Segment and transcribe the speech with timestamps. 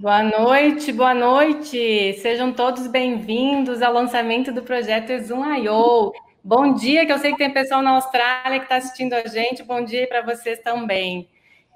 [0.00, 2.12] Boa noite, boa noite.
[2.22, 6.12] Sejam todos bem-vindos ao lançamento do projeto Exum.io.
[6.44, 9.64] Bom dia, que eu sei que tem pessoal na Austrália que está assistindo a gente.
[9.64, 11.28] Bom dia para vocês também.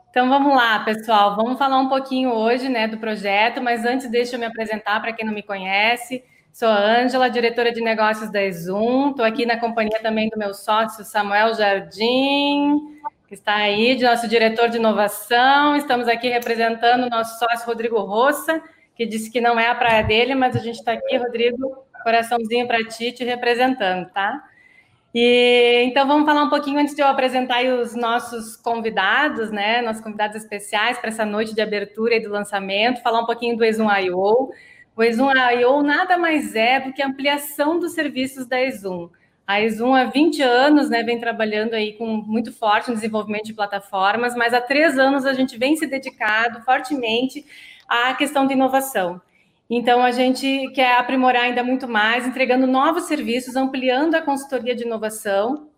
[0.08, 1.34] Então vamos lá, pessoal.
[1.34, 5.12] Vamos falar um pouquinho hoje, né, do projeto, mas antes deixa eu me apresentar para
[5.12, 6.22] quem não me conhece.
[6.52, 9.10] Sou a Ângela, diretora de negócios da Exum.
[9.10, 12.92] Estou aqui na companhia também do meu sócio Samuel Jardim
[13.32, 15.74] que está aí, de nosso diretor de inovação.
[15.74, 18.62] Estamos aqui representando o nosso sócio Rodrigo Roça,
[18.94, 22.66] que disse que não é a praia dele, mas a gente está aqui, Rodrigo, coraçãozinho
[22.66, 24.38] para ti, te representando, tá?
[25.14, 29.80] E então vamos falar um pouquinho antes de eu apresentar os nossos convidados, né?
[29.80, 33.64] Nossos convidados especiais para essa noite de abertura e do lançamento, falar um pouquinho do
[33.64, 34.50] Exum.io.
[34.94, 39.08] O Exum.io nada mais é do que a ampliação dos serviços da Exum.
[39.46, 43.54] A Exum há 20 anos né, vem trabalhando aí com muito forte no desenvolvimento de
[43.54, 47.44] plataformas, mas há três anos a gente vem se dedicado fortemente
[47.88, 49.20] à questão de inovação.
[49.68, 54.84] Então, a gente quer aprimorar ainda muito mais, entregando novos serviços, ampliando a consultoria de
[54.84, 55.68] inovação,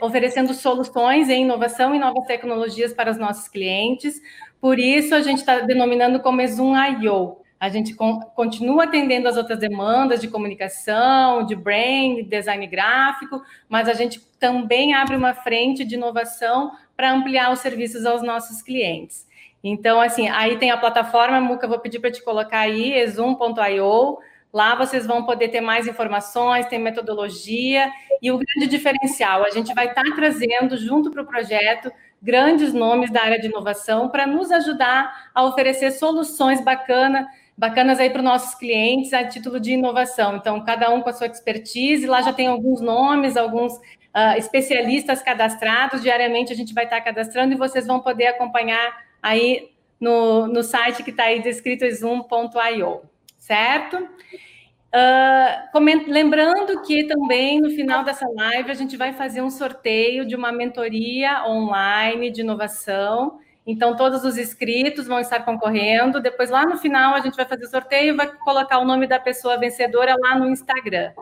[0.00, 4.20] oferecendo soluções em inovação e novas tecnologias para os nossos clientes.
[4.60, 9.58] Por isso, a gente está denominando como Exum I.O., a gente continua atendendo as outras
[9.58, 15.96] demandas de comunicação, de brand, design gráfico, mas a gente também abre uma frente de
[15.96, 19.26] inovação para ampliar os serviços aos nossos clientes.
[19.62, 24.18] Então, assim, aí tem a plataforma, Muca, vou pedir para te colocar aí, exum.io.
[24.52, 27.90] Lá vocês vão poder ter mais informações, tem metodologia
[28.22, 32.72] e o grande diferencial, a gente vai estar tá trazendo junto para o projeto grandes
[32.72, 37.26] nomes da área de inovação para nos ajudar a oferecer soluções bacanas
[37.58, 40.36] bacanas aí para os nossos clientes a título de inovação.
[40.36, 45.20] Então, cada um com a sua expertise, lá já tem alguns nomes, alguns uh, especialistas
[45.20, 46.00] cadastrados.
[46.00, 51.02] Diariamente a gente vai estar cadastrando e vocês vão poder acompanhar aí no, no site
[51.02, 53.02] que está aí descrito zoom.io,
[53.36, 53.96] certo?
[53.96, 56.04] Uh, coment...
[56.06, 60.52] Lembrando que também no final dessa live a gente vai fazer um sorteio de uma
[60.52, 63.40] mentoria online de inovação.
[63.70, 66.22] Então, todos os inscritos vão estar concorrendo.
[66.22, 69.06] Depois, lá no final, a gente vai fazer o sorteio e vai colocar o nome
[69.06, 71.12] da pessoa vencedora lá no Instagram.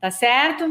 [0.00, 0.64] Tá certo?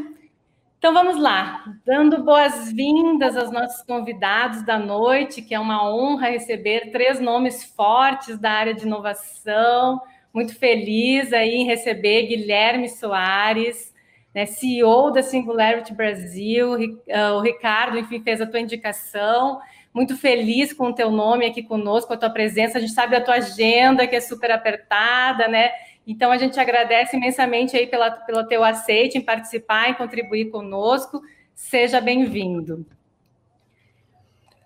[0.80, 1.66] Então, vamos lá.
[1.86, 8.40] Dando boas-vindas aos nossos convidados da noite, que é uma honra receber três nomes fortes
[8.40, 10.02] da área de inovação.
[10.34, 13.94] Muito feliz aí em receber Guilherme Soares,
[14.34, 16.74] né, CEO da Singularity Brasil.
[17.14, 19.60] Ah, o Ricardo, enfim, fez a tua indicação
[19.94, 22.78] muito feliz com o teu nome aqui conosco, com a tua presença.
[22.78, 25.72] A gente sabe a tua agenda, que é super apertada, né?
[26.06, 31.22] Então, a gente agradece imensamente aí pela, pelo teu aceite em participar, em contribuir conosco.
[31.54, 32.86] Seja bem-vindo.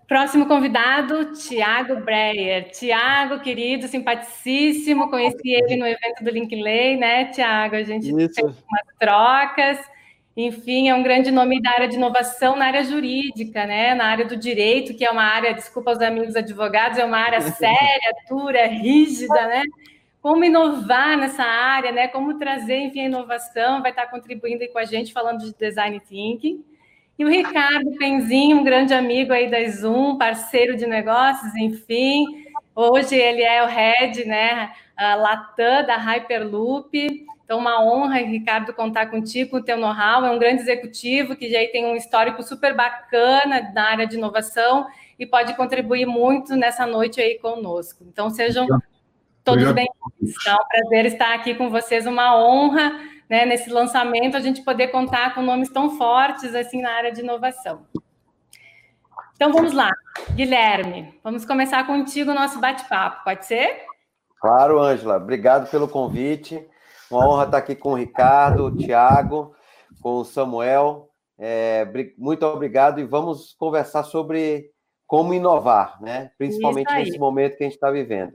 [0.06, 2.70] Próximo convidado, Tiago Breyer.
[2.70, 7.76] Tiago, querido, simpaticíssimo, conheci ele no evento do Linkley, né, Tiago?
[7.76, 8.34] A gente Isso.
[8.34, 9.93] fez umas trocas.
[10.36, 13.94] Enfim, é um grande nome da área de inovação na área jurídica, né?
[13.94, 17.40] Na área do direito, que é uma área, desculpa os amigos advogados, é uma área
[17.52, 19.62] séria, dura, rígida, né?
[20.20, 22.08] Como inovar nessa área, né?
[22.08, 26.00] Como trazer, enfim, a inovação, vai estar contribuindo aí com a gente falando de design
[26.00, 26.64] thinking.
[27.16, 32.24] E o Ricardo Penzinho, um grande amigo aí da Zoom, parceiro de negócios, enfim.
[32.74, 34.72] Hoje ele é o head, né?
[34.96, 37.24] A Latam da Hyperloop.
[37.44, 40.24] Então, uma honra, Ricardo, contar contigo, com o teu know-how.
[40.24, 44.86] É um grande executivo que já tem um histórico super bacana na área de inovação
[45.18, 48.02] e pode contribuir muito nessa noite aí conosco.
[48.08, 48.66] Então, sejam
[49.44, 50.46] todos bem-vindos.
[50.46, 54.88] É um prazer estar aqui com vocês, uma honra, né, nesse lançamento, a gente poder
[54.88, 57.86] contar com nomes tão fortes assim na área de inovação.
[59.34, 59.90] Então, vamos lá.
[60.30, 63.84] Guilherme, vamos começar contigo o nosso bate-papo, pode ser?
[64.40, 65.18] Claro, Ângela.
[65.18, 66.66] Obrigado pelo convite.
[67.10, 69.54] Uma honra estar aqui com o Ricardo, o Tiago,
[70.00, 71.08] com o Samuel.
[71.38, 74.70] É, muito obrigado e vamos conversar sobre
[75.06, 76.30] como inovar, né?
[76.38, 78.32] Principalmente nesse momento que a gente está vivendo.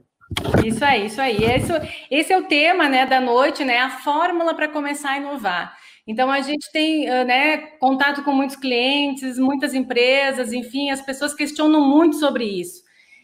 [0.63, 1.44] Isso aí, isso aí.
[1.44, 1.72] Esse,
[2.12, 3.80] esse é o tema né, da noite, né?
[3.80, 5.75] A fórmula para começar a inovar.
[6.06, 11.81] Então, a gente tem né, contato com muitos clientes, muitas empresas, enfim, as pessoas questionam
[11.81, 12.81] muito sobre isso.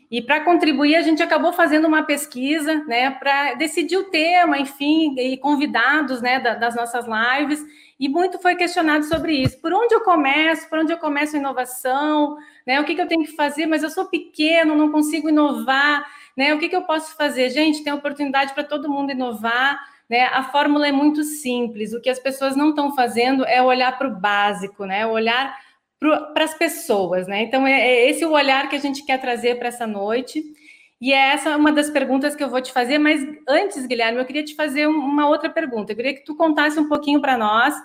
[0.09, 5.15] E para contribuir, a gente acabou fazendo uma pesquisa, né, para decidir o tema, enfim,
[5.17, 7.63] e convidados, né, das nossas lives,
[7.99, 9.59] e muito foi questionado sobre isso.
[9.59, 10.69] Por onde eu começo?
[10.69, 12.37] Por onde eu começo a inovação?
[12.65, 13.65] Né, o que, que eu tenho que fazer?
[13.65, 16.05] Mas eu sou pequeno, não consigo inovar,
[16.35, 16.53] né?
[16.53, 17.49] O que, que eu posso fazer?
[17.49, 19.79] Gente, tem oportunidade para todo mundo inovar,
[20.09, 20.25] né?
[20.25, 21.93] A fórmula é muito simples.
[21.93, 25.05] O que as pessoas não estão fazendo é olhar para o básico, né?
[25.07, 25.55] Olhar
[25.99, 27.43] para as pessoas, né?
[27.43, 30.43] Então, é, é esse o olhar que a gente quer trazer para essa noite.
[31.01, 34.25] E é essa uma das perguntas que eu vou te fazer, mas antes, Guilherme, eu
[34.25, 35.91] queria te fazer uma outra pergunta.
[35.91, 37.75] Eu queria que tu contasse um pouquinho para nós,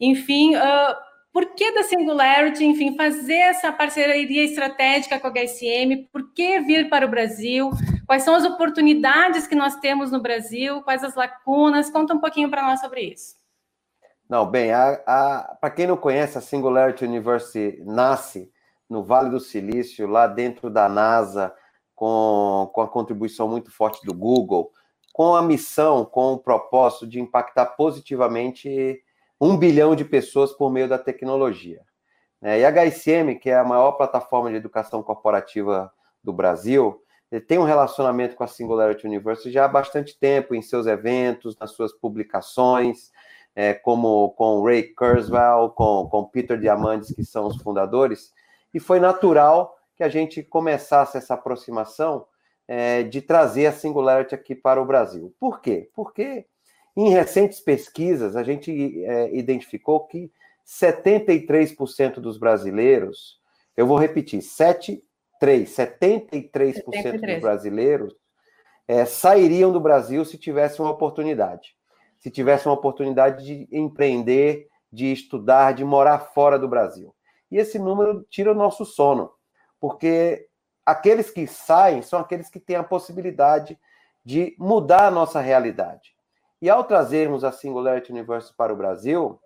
[0.00, 0.94] enfim, uh,
[1.32, 6.08] por que da Singularity, enfim, fazer essa parceria estratégica com a HSM?
[6.12, 7.70] Por que vir para o Brasil?
[8.04, 10.82] Quais são as oportunidades que nós temos no Brasil?
[10.82, 11.88] Quais as lacunas?
[11.88, 13.39] Conta um pouquinho para nós sobre isso.
[14.30, 14.70] Não, bem,
[15.60, 18.48] para quem não conhece, a Singularity University nasce
[18.88, 21.52] no Vale do Silício, lá dentro da NASA,
[21.96, 24.70] com, com a contribuição muito forte do Google,
[25.12, 29.02] com a missão, com o propósito de impactar positivamente
[29.40, 31.80] um bilhão de pessoas por meio da tecnologia.
[32.40, 35.92] É, e a HSM, que é a maior plataforma de educação corporativa
[36.22, 37.02] do Brasil,
[37.48, 41.72] tem um relacionamento com a Singularity University já há bastante tempo, em seus eventos, nas
[41.72, 43.10] suas publicações,
[43.54, 48.32] é, como com Ray Kurzweil, com, com Peter Diamandis, que são os fundadores,
[48.72, 52.26] e foi natural que a gente começasse essa aproximação
[52.66, 55.34] é, de trazer a Singularity aqui para o Brasil.
[55.38, 55.90] Por quê?
[55.94, 56.46] Porque
[56.96, 60.30] em recentes pesquisas, a gente é, identificou que
[60.66, 63.40] 73% dos brasileiros,
[63.76, 65.02] eu vou repetir, 7,
[65.40, 67.20] 3, 73%, 73.
[67.20, 68.14] dos brasileiros
[68.86, 71.74] é, sairiam do Brasil se tivesse uma oportunidade.
[72.20, 77.14] Se tivesse uma oportunidade de empreender, de estudar, de morar fora do Brasil.
[77.50, 79.32] E esse número tira o nosso sono,
[79.80, 80.46] porque
[80.86, 83.78] aqueles que saem são aqueles que têm a possibilidade
[84.24, 86.14] de mudar a nossa realidade.
[86.62, 89.40] E ao trazermos a Singularity Universe para o Brasil,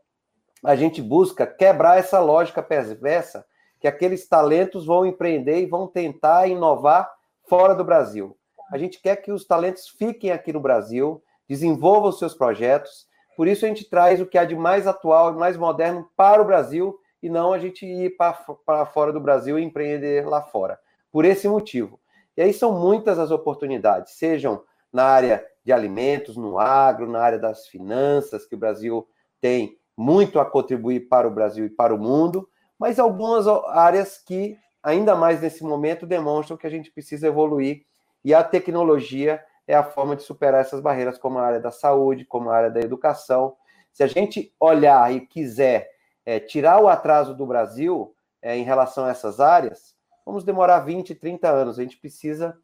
[0.64, 3.46] a gente busca quebrar essa lógica perversa
[3.78, 7.10] que aqueles talentos vão empreender e vão tentar inovar
[7.48, 8.36] fora do Brasil.
[8.72, 13.06] A gente quer que os talentos fiquem aqui no Brasil, desenvolvam os seus projetos.
[13.36, 16.40] Por isso a gente traz o que há de mais atual e mais moderno para
[16.40, 20.78] o Brasil e não a gente ir para fora do Brasil e empreender lá fora.
[21.10, 21.98] Por esse motivo.
[22.36, 24.62] E aí são muitas as oportunidades, sejam
[24.92, 29.08] na área de alimentos, no agro, na área das finanças, que o Brasil
[29.40, 32.48] tem muito a contribuir para o Brasil e para o mundo,
[32.78, 37.84] mas algumas áreas que, ainda mais nesse momento, demonstram que a gente precisa evoluir
[38.24, 42.24] e a tecnologia é a forma de superar essas barreiras, como a área da saúde,
[42.24, 43.56] como a área da educação.
[43.92, 45.90] Se a gente olhar e quiser
[46.26, 49.94] é, tirar o atraso do Brasil é, em relação a essas áreas,
[50.24, 51.78] vamos demorar 20, 30 anos.
[51.78, 52.56] A gente precisa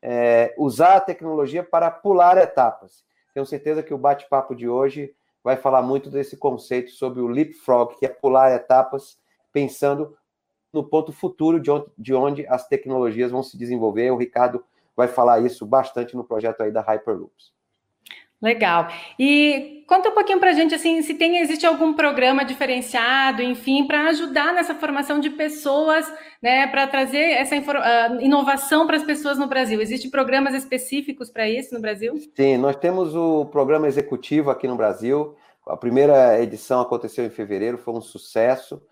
[0.00, 3.04] é, usar a tecnologia para pular etapas.
[3.34, 7.96] Tenho certeza que o bate-papo de hoje vai falar muito desse conceito sobre o leapfrog,
[7.98, 9.18] que é pular etapas,
[9.52, 10.16] pensando
[10.72, 14.10] no ponto futuro de onde, de onde as tecnologias vão se desenvolver.
[14.10, 14.64] O Ricardo
[14.96, 17.54] vai falar isso bastante no projeto aí da Hyperloops.
[18.40, 18.88] Legal.
[19.18, 23.86] E conta um pouquinho para a gente assim, se tem existe algum programa diferenciado, enfim,
[23.86, 26.06] para ajudar nessa formação de pessoas,
[26.42, 29.80] né, para trazer essa uh, inovação para as pessoas no Brasil.
[29.80, 32.14] Existem programas específicos para isso no Brasil?
[32.34, 35.34] Sim, nós temos o programa executivo aqui no Brasil.
[35.66, 38.82] A primeira edição aconteceu em fevereiro, foi um sucesso.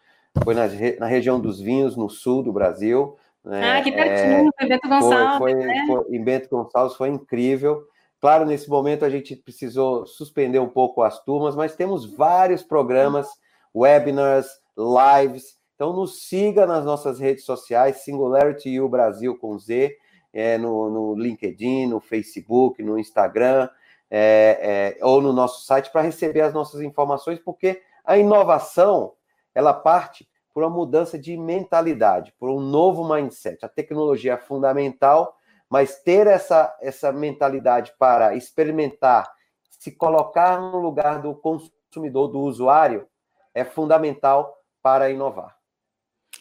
[0.43, 0.63] Foi na,
[0.99, 3.17] na região dos vinhos, no sul do Brasil.
[3.45, 3.79] Né?
[3.79, 5.39] Ah, que pertinho, é, foi Bento Gonçalves.
[5.39, 5.85] Foi, foi, né?
[5.87, 7.87] foi, em Bento Gonçalves foi incrível.
[8.21, 13.29] Claro, nesse momento a gente precisou suspender um pouco as turmas, mas temos vários programas,
[13.75, 14.47] webinars,
[14.79, 15.59] lives.
[15.75, 19.95] Então, nos siga nas nossas redes sociais, Singularity U Brasil com Z,
[20.33, 23.69] é, no, no, LinkedIn, no Facebook, no Instagram,
[24.11, 29.13] é, é, ou no nosso site para receber as nossas informações, porque a inovação
[29.55, 33.65] ela parte por uma mudança de mentalidade, por um novo mindset.
[33.65, 35.37] A tecnologia é fundamental,
[35.69, 39.29] mas ter essa, essa mentalidade para experimentar,
[39.69, 43.09] se colocar no lugar do consumidor, do usuário,
[43.53, 45.57] é fundamental para inovar.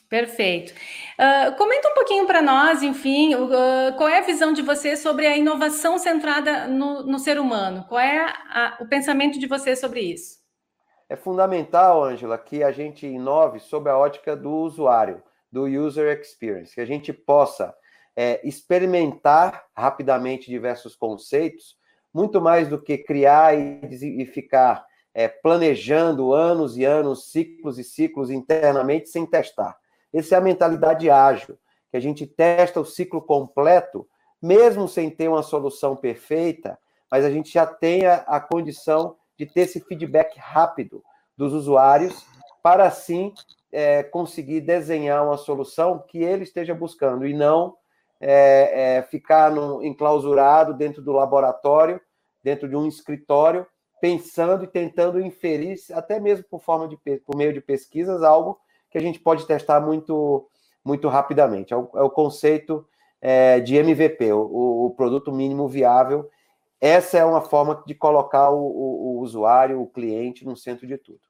[0.08, 0.74] Perfeito.
[1.17, 5.25] Uh, comenta um pouquinho para nós, enfim, uh, qual é a visão de você sobre
[5.25, 7.84] a inovação centrada no, no ser humano?
[7.89, 10.43] Qual é a, o pensamento de você sobre isso?
[11.13, 16.74] É fundamental, Ângela, que a gente inove sob a ótica do usuário, do user experience,
[16.74, 17.72] que a gente possa
[18.15, 21.77] é, experimentar rapidamente diversos conceitos,
[22.12, 27.84] muito mais do que criar e, e ficar é, planejando anos e anos, ciclos e
[27.84, 29.77] ciclos internamente sem testar.
[30.12, 31.60] Essa é a mentalidade ágil,
[31.91, 34.08] que a gente testa o ciclo completo,
[34.41, 36.75] mesmo sem ter uma solução perfeita,
[37.12, 41.04] mas a gente já tem a, a condição de ter esse feedback rápido
[41.38, 42.25] dos usuários
[42.62, 43.34] para assim
[43.72, 47.75] é, conseguir desenhar uma solução que ele esteja buscando e não
[48.20, 52.00] é, é, ficar no, enclausurado dentro do laboratório,
[52.42, 53.66] dentro de um escritório,
[54.00, 58.60] pensando e tentando inferir, até mesmo por forma de por meio de pesquisas, algo
[58.90, 60.48] que a gente pode testar muito
[60.86, 61.74] muito rapidamente.
[61.74, 62.86] É o, é o conceito
[63.22, 66.30] é, de MVP, o, o, produto mínimo viável.
[66.84, 70.98] Essa é uma forma de colocar o, o, o usuário, o cliente, no centro de
[70.98, 71.22] tudo.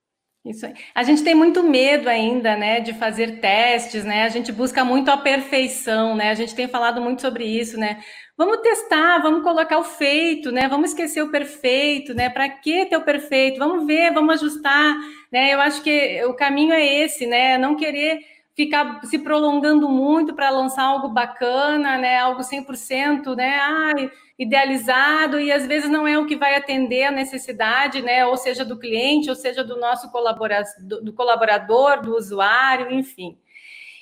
[0.43, 0.74] Isso aí.
[0.95, 4.24] A gente tem muito medo ainda, né, de fazer testes, né?
[4.24, 6.31] A gente busca muito a perfeição, né?
[6.31, 8.01] A gente tem falado muito sobre isso, né?
[8.36, 10.67] Vamos testar, vamos colocar o feito, né?
[10.67, 12.31] Vamos esquecer o perfeito, né?
[12.31, 13.60] Para que ter o perfeito?
[13.60, 14.95] Vamos ver, vamos ajustar,
[15.31, 15.53] né?
[15.53, 17.60] Eu acho que o caminho é esse, né?
[17.60, 22.19] Não querer ficar se prolongando muito para lançar algo bacana, né?
[22.19, 23.60] Algo 100%, né?
[23.60, 28.25] Ai, idealizado e às vezes não é o que vai atender a necessidade, né?
[28.25, 33.38] Ou seja, do cliente, ou seja, do nosso colaborador, do colaborador, do usuário, enfim.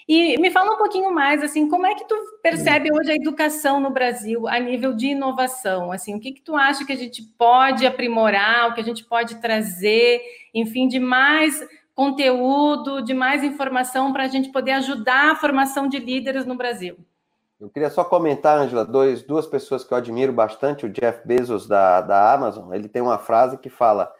[0.07, 3.79] E me fala um pouquinho mais, assim, como é que tu percebe hoje a educação
[3.79, 5.91] no Brasil a nível de inovação?
[5.91, 9.05] Assim, o que que tu acha que a gente pode aprimorar, o que a gente
[9.05, 10.21] pode trazer,
[10.53, 15.99] enfim, de mais conteúdo, de mais informação para a gente poder ajudar a formação de
[15.99, 16.97] líderes no Brasil?
[17.59, 21.67] Eu queria só comentar, Angela, dois, duas pessoas que eu admiro bastante, o Jeff Bezos
[21.67, 24.11] da, da Amazon, ele tem uma frase que fala: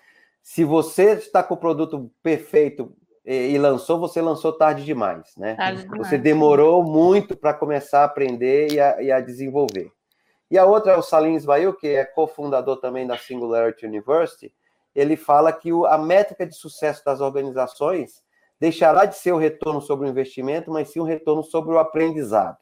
[0.43, 5.55] se você está com o produto perfeito e, e lançou, você lançou tarde demais, né?
[5.55, 6.07] Tarde demais.
[6.07, 9.91] Você demorou muito para começar a aprender e a, e a, desenvolver.
[10.49, 14.53] E a outra é o Salim Ismail, que é cofundador também da Singularity University.
[14.95, 18.23] Ele fala que a métrica de sucesso das organizações
[18.59, 22.57] deixará de ser o retorno sobre o investimento, mas sim o retorno sobre o aprendizado.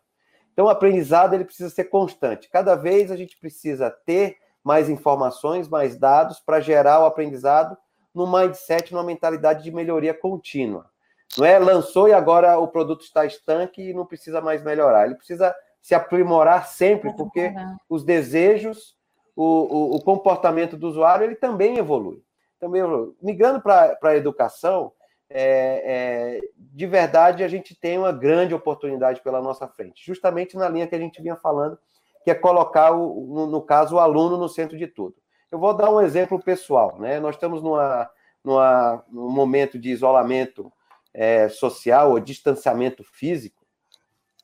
[0.54, 2.50] Então, o aprendizado ele precisa ser constante.
[2.50, 7.78] Cada vez a gente precisa ter mais informações, mais dados para gerar o aprendizado
[8.14, 10.90] no mindset, numa mentalidade de melhoria contínua.
[11.38, 15.06] Não é lançou e agora o produto está estanque e não precisa mais melhorar.
[15.06, 17.54] Ele precisa se aprimorar sempre, porque
[17.88, 18.96] os desejos,
[19.42, 22.22] o, o, o comportamento do usuário, ele também evolui.
[22.60, 23.16] Também evolui.
[23.22, 24.92] Migrando para a educação,
[25.30, 30.68] é, é, de verdade a gente tem uma grande oportunidade pela nossa frente, justamente na
[30.68, 31.80] linha que a gente vinha falando,
[32.22, 35.16] que é colocar, o, no, no caso, o aluno no centro de tudo.
[35.50, 37.18] Eu vou dar um exemplo pessoal, né?
[37.22, 38.10] Nós estamos numa,
[38.44, 40.70] numa, num momento de isolamento
[41.14, 43.66] é, social ou distanciamento físico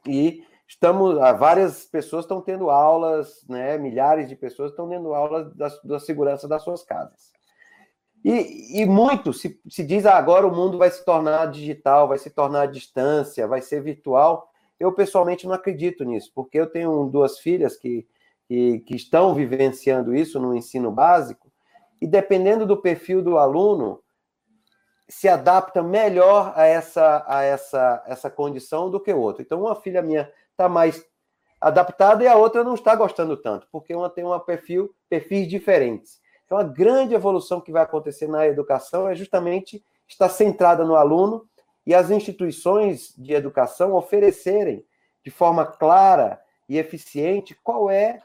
[0.07, 3.77] e estamos, várias pessoas estão tendo aulas, né?
[3.77, 7.33] Milhares de pessoas estão tendo aulas da, da segurança das suas casas.
[8.23, 12.17] E, e muito se, se diz ah, agora o mundo vai se tornar digital, vai
[12.17, 14.49] se tornar à distância, vai ser virtual.
[14.79, 18.07] Eu pessoalmente não acredito nisso, porque eu tenho duas filhas que,
[18.47, 21.51] que, que estão vivenciando isso no ensino básico,
[22.01, 24.01] e dependendo do perfil do aluno,
[25.07, 29.43] se adapta melhor a essa, a essa, essa condição do que o outro.
[29.43, 31.05] Então, uma filha minha está mais
[31.59, 36.19] adaptada e a outra não está gostando tanto, porque uma tem um perfil, perfis diferentes.
[36.45, 41.47] Então, a grande evolução que vai acontecer na educação é justamente estar centrada no aluno
[41.85, 44.85] e as instituições de educação oferecerem
[45.23, 48.21] de forma clara e eficiente qual é,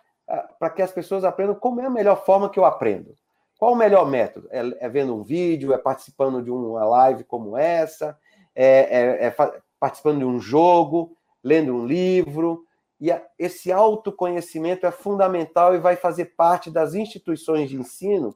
[0.58, 3.14] para que as pessoas aprendam como é a melhor forma que eu aprendo.
[3.58, 4.49] Qual o melhor método?
[4.50, 8.18] É, é vendo um vídeo, é participando de uma live como essa,
[8.54, 9.34] é, é, é
[9.78, 12.64] participando de um jogo, lendo um livro,
[13.00, 18.35] e esse autoconhecimento é fundamental e vai fazer parte das instituições de ensino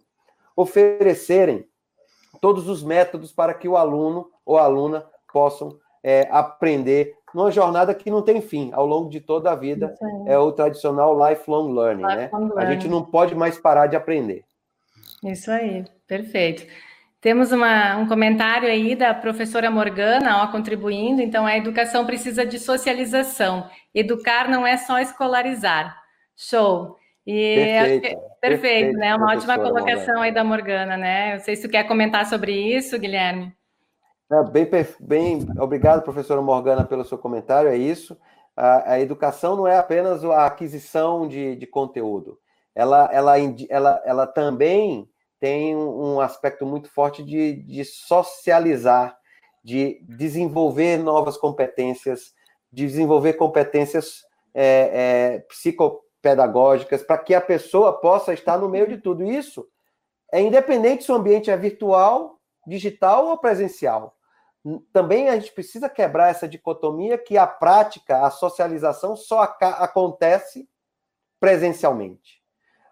[0.57, 1.69] oferecerem
[2.41, 8.11] todos os métodos para que o aluno ou aluna possam é, aprender numa jornada que
[8.11, 9.95] não tem fim, ao longo de toda a vida.
[10.27, 12.25] É o tradicional lifelong learning, né?
[12.25, 12.55] lifelong né?
[12.55, 12.67] Learning.
[12.67, 14.45] A gente não pode mais parar de aprender.
[15.23, 16.65] Isso aí, perfeito.
[17.25, 21.23] Temos uma, um comentário aí da professora Morgana, ó, contribuindo.
[21.23, 23.67] Então, a educação precisa de socialização.
[23.95, 25.97] Educar não é só escolarizar.
[26.37, 26.99] Show.
[27.27, 29.17] E perfeito, perfeito, perfeito né?
[29.17, 30.21] Uma ótima colocação Morgana.
[30.21, 31.33] aí da Morgana, né?
[31.33, 33.57] Não sei se tu quer comentar sobre isso, Guilherme.
[34.31, 34.69] É, bem,
[35.01, 37.71] bem, obrigado, professora Morgana, pelo seu comentário.
[37.71, 38.19] É isso.
[38.55, 42.39] A, a educação não é apenas a aquisição de, de conteúdo.
[42.75, 43.37] Ela, ela,
[43.71, 45.09] ela, ela também
[45.45, 49.15] tem um aspecto muito forte de, de socializar,
[49.63, 52.33] de desenvolver novas competências,
[52.73, 54.25] de desenvolver competências
[54.55, 59.69] é, é, psicopedagógicas, para que a pessoa possa estar no meio de tudo isso.
[60.33, 64.17] É independente se o ambiente é virtual, digital ou presencial.
[64.95, 70.67] Também a gente precisa quebrar essa dicotomia que a prática, a socialização só acontece
[71.39, 72.43] presencialmente.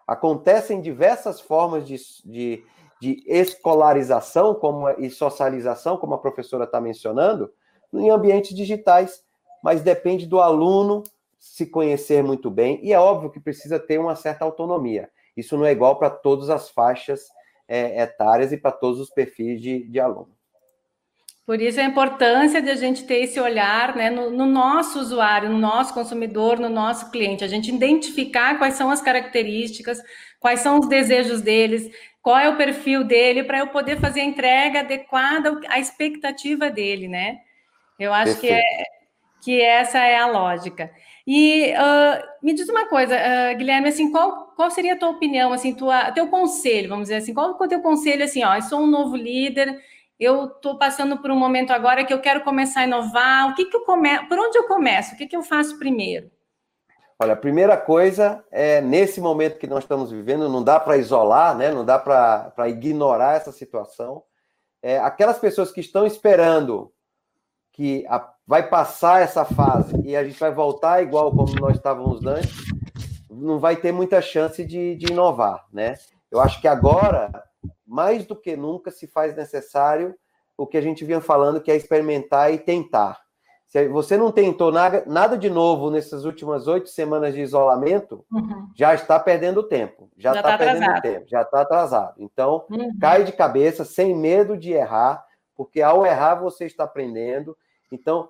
[0.07, 1.95] Acontecem diversas formas de,
[2.25, 2.63] de,
[2.99, 7.51] de escolarização como, e socialização, como a professora está mencionando,
[7.93, 9.23] em ambientes digitais,
[9.63, 11.03] mas depende do aluno
[11.39, 15.09] se conhecer muito bem, e é óbvio que precisa ter uma certa autonomia.
[15.35, 17.27] Isso não é igual para todas as faixas
[17.67, 20.31] é, etárias e para todos os perfis de, de aluno.
[21.45, 25.49] Por isso a importância de a gente ter esse olhar né, no, no, nosso usuário,
[25.49, 30.01] no nosso consumidor, no nosso cliente, a gente identificar quais são as características,
[30.39, 34.25] quais são os desejos deles, qual é o perfil dele, para eu poder fazer a
[34.25, 37.39] entrega adequada à expectativa dele, né?
[37.99, 38.61] Eu acho que, é,
[39.43, 40.89] que essa é a lógica.
[41.27, 45.51] E uh, me diz uma coisa, uh, Guilherme, assim, qual, qual seria a tua opinião,
[45.51, 48.61] assim, tua, teu conselho, vamos dizer assim, qual é o teu conselho, assim, ó, eu
[48.61, 49.77] sou um novo líder,
[50.23, 53.65] eu estou passando por um momento agora que eu quero começar a inovar, o que,
[53.65, 56.31] que eu por onde eu começo, o que, que eu faço primeiro?
[57.19, 61.55] Olha, a primeira coisa é, nesse momento que nós estamos vivendo, não dá para isolar,
[61.55, 61.71] né?
[61.71, 64.23] não dá para ignorar essa situação.
[64.81, 66.91] É, aquelas pessoas que estão esperando
[67.71, 72.25] que a, vai passar essa fase e a gente vai voltar igual como nós estávamos
[72.25, 72.51] antes,
[73.29, 75.95] não vai ter muita chance de, de inovar, né?
[76.29, 77.31] Eu acho que agora
[77.85, 80.15] mais do que nunca se faz necessário
[80.57, 83.23] o que a gente vinha falando, que é experimentar e tentar.
[83.73, 88.69] Se você não tentou nada, nada de novo nessas últimas oito semanas de isolamento, uhum.
[88.75, 90.11] já está perdendo tempo.
[90.15, 91.01] Já está tá perdendo atrasado.
[91.01, 92.13] tempo, já está atrasado.
[92.19, 92.97] Então, uhum.
[93.01, 95.25] cai de cabeça, sem medo de errar,
[95.55, 97.57] porque ao errar você está aprendendo.
[97.91, 98.29] Então,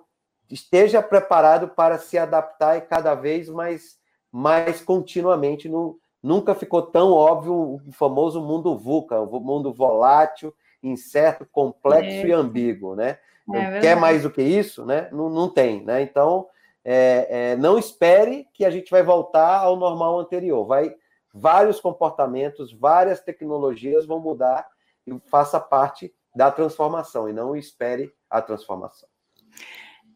[0.49, 3.97] esteja preparado para se adaptar e cada vez mais,
[4.31, 11.45] mais continuamente no, Nunca ficou tão óbvio o famoso mundo VUCA, o mundo volátil, incerto,
[11.45, 12.27] complexo é.
[12.27, 13.19] e ambíguo, né?
[13.53, 15.09] É quer mais do que isso, né?
[15.11, 16.01] Não, não tem, né?
[16.01, 16.47] Então,
[16.83, 20.65] é, é, não espere que a gente vai voltar ao normal anterior.
[20.65, 20.95] Vai
[21.33, 24.67] vários comportamentos, várias tecnologias vão mudar
[25.05, 29.09] e faça parte da transformação e não espere a transformação.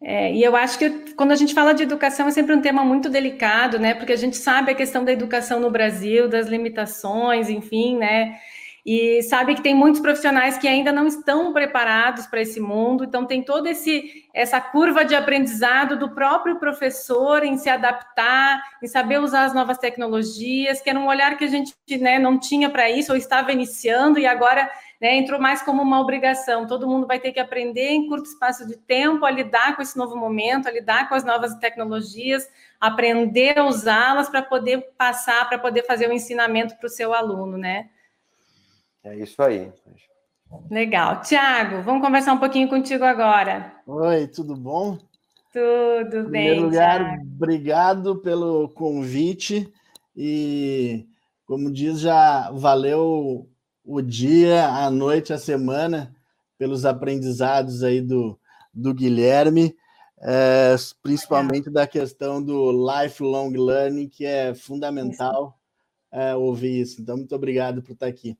[0.00, 2.84] É, e eu acho que quando a gente fala de educação é sempre um tema
[2.84, 3.94] muito delicado, né?
[3.94, 8.38] Porque a gente sabe a questão da educação no Brasil, das limitações, enfim, né?
[8.86, 13.26] E sabe que tem muitos profissionais que ainda não estão preparados para esse mundo, então
[13.26, 13.68] tem toda
[14.32, 19.76] essa curva de aprendizado do próprio professor em se adaptar, em saber usar as novas
[19.76, 23.52] tecnologias, que era um olhar que a gente né, não tinha para isso, ou estava
[23.52, 26.66] iniciando, e agora né, entrou mais como uma obrigação.
[26.66, 29.96] Todo mundo vai ter que aprender em curto espaço de tempo a lidar com esse
[29.96, 32.48] novo momento, a lidar com as novas tecnologias,
[32.80, 37.56] aprender a usá-las para poder passar, para poder fazer o ensinamento para o seu aluno,
[37.56, 37.88] né?
[39.04, 39.72] É isso aí.
[40.70, 41.20] Legal.
[41.20, 43.72] Tiago, vamos conversar um pouquinho contigo agora.
[43.86, 44.98] Oi, tudo bom?
[45.52, 46.48] Tudo em bem.
[46.48, 47.22] Em primeiro lugar, Thiago.
[47.36, 49.72] obrigado pelo convite
[50.16, 51.06] e,
[51.46, 53.48] como diz, já valeu
[53.88, 56.14] o dia, a noite, a semana,
[56.58, 58.38] pelos aprendizados aí do,
[58.72, 59.74] do Guilherme,
[60.20, 65.58] é, principalmente da questão do lifelong learning, que é fundamental
[66.12, 67.00] é, ouvir isso.
[67.00, 68.36] Então, muito obrigado por estar aqui.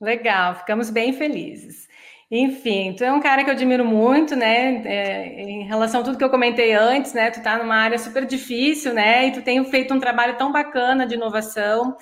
[0.00, 1.86] Legal, ficamos bem felizes.
[2.28, 4.82] Enfim, tu é um cara que eu admiro muito, né?
[4.84, 7.30] É, em relação a tudo que eu comentei antes, né?
[7.30, 9.28] Tu tá numa área super difícil, né?
[9.28, 11.96] E tu tem feito um trabalho tão bacana de inovação.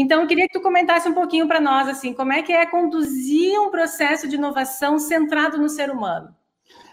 [0.00, 2.64] Então, eu queria que tu comentasse um pouquinho para nós, assim, como é que é
[2.64, 6.34] conduzir um processo de inovação centrado no ser humano?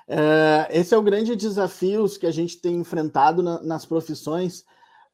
[0.09, 4.65] É, esse é o grande desafio que a gente tem enfrentado na, nas profissões,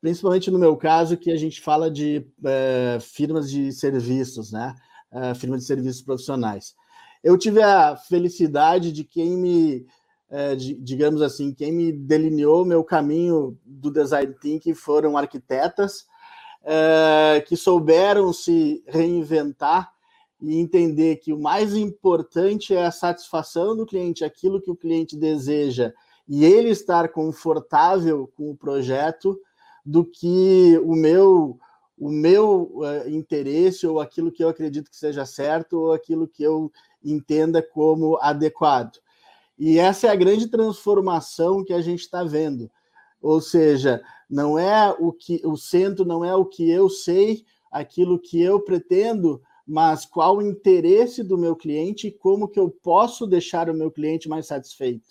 [0.02, 4.76] principalmente no meu caso, que a gente fala de é, firmas de serviços, né?
[5.12, 6.74] É, firmas de serviços profissionais.
[7.24, 9.86] Eu tive a felicidade de quem me,
[10.32, 16.08] é, de, digamos assim, quem me delineou meu caminho do design thinking foram arquitetas,
[16.64, 19.92] é, que souberam se reinventar
[20.42, 25.16] e entender que o mais importante é a satisfação do cliente, aquilo que o cliente
[25.16, 25.94] deseja,
[26.28, 29.40] e ele estar confortável com o projeto,
[29.86, 31.60] do que o meu
[31.96, 36.44] o meu uh, interesse ou aquilo que eu acredito que seja certo ou aquilo que
[36.44, 36.72] eu
[37.04, 38.98] entenda como adequado.
[39.58, 42.70] E essa é a grande transformação que a gente está vendo.
[43.24, 48.20] Ou seja, não é o que o centro não é o que eu sei, aquilo
[48.20, 53.26] que eu pretendo, mas qual o interesse do meu cliente e como que eu posso
[53.26, 55.08] deixar o meu cliente mais satisfeito.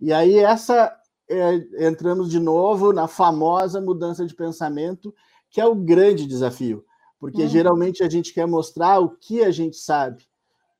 [0.00, 5.14] E aí essa é, entramos de novo na famosa mudança de pensamento,
[5.50, 6.86] que é o grande desafio,
[7.20, 7.48] porque uhum.
[7.48, 10.24] geralmente a gente quer mostrar o que a gente sabe,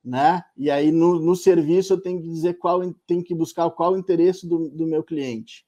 [0.02, 0.42] né?
[0.56, 3.98] E aí no, no serviço eu tenho que dizer qual, tenho que buscar qual o
[3.98, 5.66] interesse do, do meu cliente.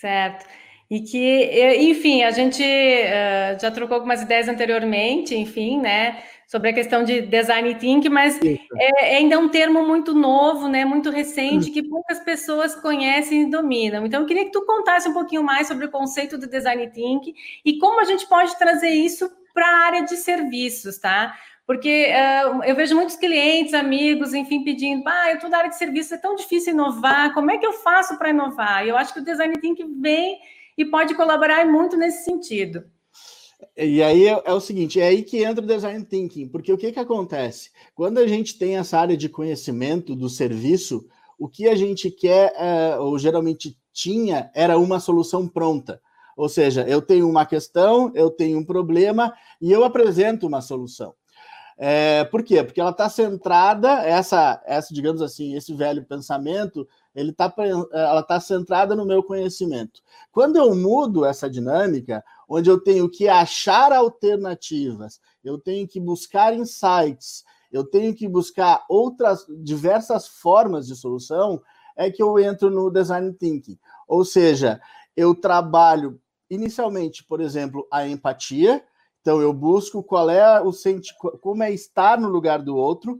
[0.00, 0.46] Certo.
[0.90, 6.72] E que, enfim, a gente uh, já trocou algumas ideias anteriormente, enfim, né, sobre a
[6.72, 8.58] questão de design thinking, mas é,
[9.14, 14.04] é, ainda um termo muito novo, né, muito recente, que poucas pessoas conhecem e dominam.
[14.04, 17.34] Então, eu queria que tu contasse um pouquinho mais sobre o conceito do design thinking
[17.64, 21.36] e como a gente pode trazer isso para a área de serviços, tá?
[21.70, 25.78] Porque uh, eu vejo muitos clientes, amigos, enfim, pedindo, ah, eu estou na área de
[25.78, 28.84] serviço, é tão difícil inovar, como é que eu faço para inovar?
[28.84, 30.36] Eu acho que o design thinking vem
[30.76, 32.82] e pode colaborar muito nesse sentido.
[33.76, 36.76] E aí é, é, o seguinte, é aí que entra o design thinking, porque o
[36.76, 37.70] que, que acontece?
[37.94, 41.06] Quando a gente tem essa área de conhecimento do serviço,
[41.38, 46.02] o que a gente quer, é, ou geralmente tinha, era uma solução pronta.
[46.36, 51.14] Ou seja, eu tenho uma questão, eu tenho um problema e eu apresento uma solução.
[51.82, 52.62] É, por quê?
[52.62, 57.50] Porque ela está centrada, essa, essa, digamos assim, esse velho pensamento, ele tá,
[57.90, 60.02] ela está centrada no meu conhecimento.
[60.30, 66.52] Quando eu mudo essa dinâmica, onde eu tenho que achar alternativas, eu tenho que buscar
[66.52, 71.62] insights, eu tenho que buscar outras diversas formas de solução,
[71.96, 73.78] é que eu entro no design thinking.
[74.06, 74.78] Ou seja,
[75.16, 78.84] eu trabalho inicialmente, por exemplo, a empatia.
[79.20, 83.12] Então eu busco qual é o senti como é estar no lugar do outro.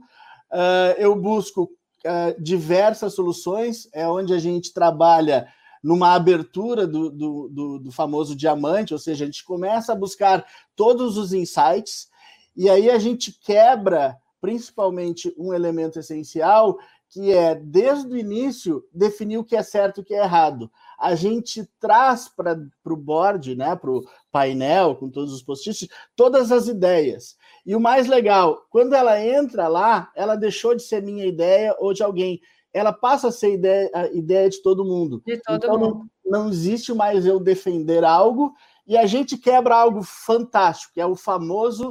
[0.51, 1.63] Uh, eu busco
[2.05, 5.47] uh, diversas soluções, é onde a gente trabalha
[5.83, 10.45] numa abertura do, do, do, do, famoso diamante, ou seja, a gente começa a buscar
[10.75, 12.07] todos os insights,
[12.55, 16.77] e aí a gente quebra principalmente um elemento essencial,
[17.11, 20.71] que é, desde o início, definir o que é certo e o que é errado.
[20.97, 26.53] A gente traz para o board, né, para o painel, com todos os post-its, todas
[26.53, 27.37] as ideias.
[27.65, 31.93] E o mais legal, quando ela entra lá, ela deixou de ser minha ideia ou
[31.93, 32.41] de alguém
[32.73, 35.21] ela passa a ser ideia, a ideia de todo mundo.
[35.25, 36.09] De todo então, mundo.
[36.23, 38.53] Não, não existe mais eu defender algo
[38.87, 41.89] e a gente quebra algo fantástico, que é o famoso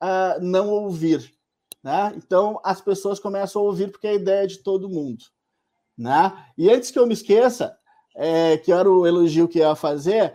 [0.00, 1.36] uh, não ouvir.
[1.82, 2.12] Né?
[2.16, 5.24] Então as pessoas começam a ouvir porque é a ideia de todo mundo.
[5.96, 6.32] Né?
[6.56, 7.76] E antes que eu me esqueça,
[8.16, 10.34] é, que era o elogio que eu ia fazer,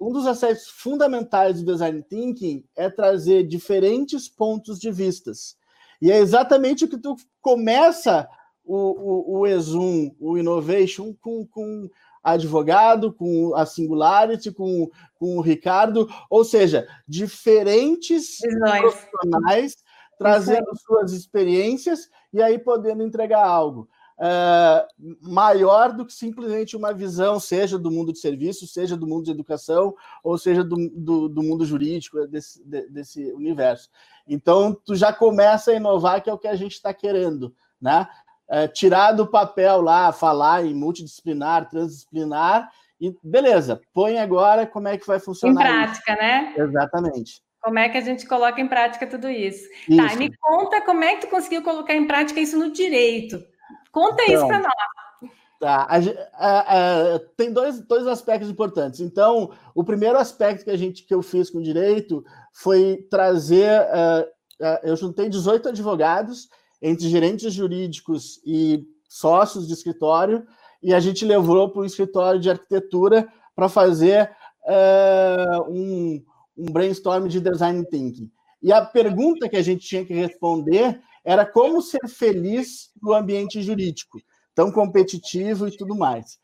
[0.00, 5.56] um dos aspectos fundamentais do design thinking é trazer diferentes pontos de vistas.
[6.00, 8.28] E é exatamente o que tu começa
[8.64, 11.88] o, o, o Exum, o Innovation, com, com
[12.22, 19.76] advogado, com a Singularity, com, com o Ricardo, ou seja, diferentes profissionais
[20.18, 23.88] trazendo suas experiências e aí podendo entregar algo.
[24.16, 29.24] Uh, maior do que simplesmente uma visão, seja do mundo de serviço, seja do mundo
[29.24, 33.90] de educação, ou seja do, do, do mundo jurídico desse, de, desse universo.
[34.26, 38.06] Então, tu já começa a inovar, que é o que a gente está querendo, né?
[38.48, 44.96] é, tirar do papel lá, falar em multidisciplinar, transdisciplinar, e beleza, põe agora como é
[44.96, 45.62] que vai funcionar.
[45.62, 46.22] Em prática, isso.
[46.22, 46.54] né?
[46.56, 47.42] Exatamente.
[47.64, 49.66] Como é que a gente coloca em prática tudo isso?
[49.88, 49.96] isso.
[49.96, 53.42] Tá, me conta como é que tu conseguiu colocar em prática isso no direito.
[53.90, 55.30] Conta então, isso para nós.
[55.58, 55.96] Tá, a,
[56.34, 59.00] a, a, tem dois, dois aspectos importantes.
[59.00, 62.22] Então, o primeiro aspecto que a gente que eu fiz com direito
[62.52, 63.80] foi trazer.
[63.80, 66.50] Uh, uh, eu juntei 18 advogados
[66.82, 70.46] entre gerentes jurídicos e sócios de escritório,
[70.82, 74.30] e a gente levou para o escritório de arquitetura para fazer
[74.66, 76.22] uh, um,
[76.56, 78.30] um brainstorm de design thinking.
[78.62, 83.62] E a pergunta que a gente tinha que responder era como ser feliz no ambiente
[83.62, 84.20] jurídico,
[84.54, 86.38] tão competitivo e tudo mais.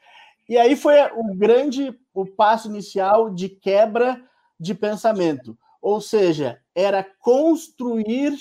[0.49, 4.21] E aí foi o grande o passo inicial de quebra
[4.59, 8.37] de pensamento, ou seja, era construir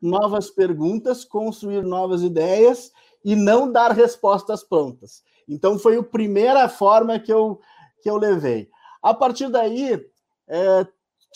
[0.00, 2.90] novas perguntas, construir novas ideias
[3.24, 5.22] e não dar respostas prontas.
[5.46, 7.60] Então foi a primeira forma que eu,
[8.02, 8.70] que eu levei.
[9.02, 10.00] A partir daí,
[10.48, 10.86] é,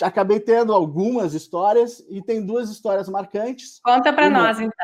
[0.02, 3.80] acabei tendo algumas histórias e tem duas histórias marcantes.
[3.82, 4.74] Conta para nós, então.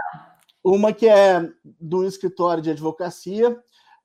[0.62, 1.48] Uma que é
[1.80, 3.58] do escritório de advocacia,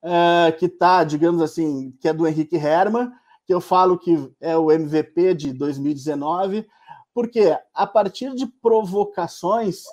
[0.03, 3.11] é, que está, digamos assim, que é do Henrique Herman,
[3.45, 6.65] que eu falo que é o MVP de 2019,
[7.13, 9.83] porque a partir de provocações,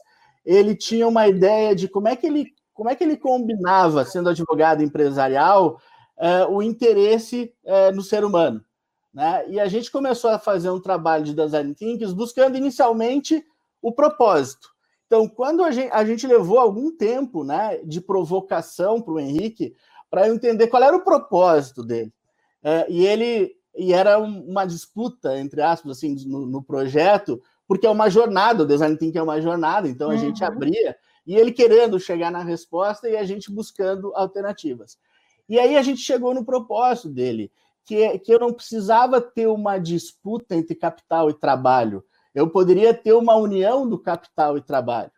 [0.44, 4.30] ele tinha uma ideia de como é que ele, como é que ele combinava, sendo
[4.30, 5.78] advogado empresarial,
[6.16, 8.64] uh, o interesse uh, no ser humano.
[9.12, 9.44] Né?
[9.48, 13.44] E a gente começou a fazer um trabalho de design thinking buscando inicialmente
[13.80, 14.70] o propósito.
[15.06, 19.74] Então, quando a gente, a gente levou algum tempo né, de provocação para o Henrique,
[20.10, 22.12] para entender qual era o propósito dele.
[22.62, 27.90] Uh, e ele e era uma disputa, entre aspas, assim, no, no, projeto, porque é
[27.90, 30.18] uma jornada, o design thinking é uma jornada, então a uhum.
[30.18, 30.96] gente abria,
[31.26, 34.98] e ele querendo chegar na resposta e a gente buscando alternativas.
[35.48, 37.50] E aí a gente chegou no propósito dele,
[37.84, 43.12] que, que eu não precisava ter uma disputa entre capital e trabalho, eu poderia ter
[43.12, 45.10] uma união do capital e trabalho.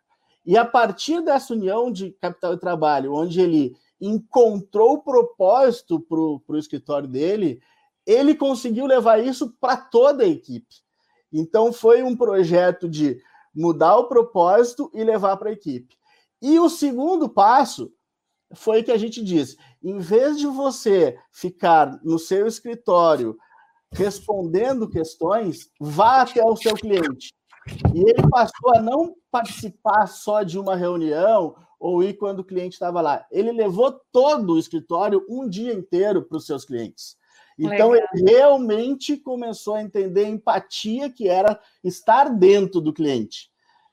[0.45, 6.19] E a partir dessa união de capital e trabalho, onde ele encontrou o propósito para
[6.19, 7.61] o escritório dele,
[8.05, 10.75] ele conseguiu levar isso para toda a equipe.
[11.33, 13.19] Então foi um projeto de
[13.53, 15.95] mudar o propósito e levar para a equipe.
[16.41, 17.91] E o segundo passo
[18.53, 23.37] foi que a gente disse: em vez de você ficar no seu escritório
[23.91, 27.33] respondendo questões, vá até o seu cliente.
[27.93, 32.73] E ele passou a não participar só de uma reunião ou ir quando o cliente
[32.73, 33.25] estava lá.
[33.31, 37.17] Ele levou todo o escritório um dia inteiro para os seus clientes.
[37.57, 38.09] Então Legal.
[38.13, 43.49] ele realmente começou a entender a empatia que era estar dentro do cliente.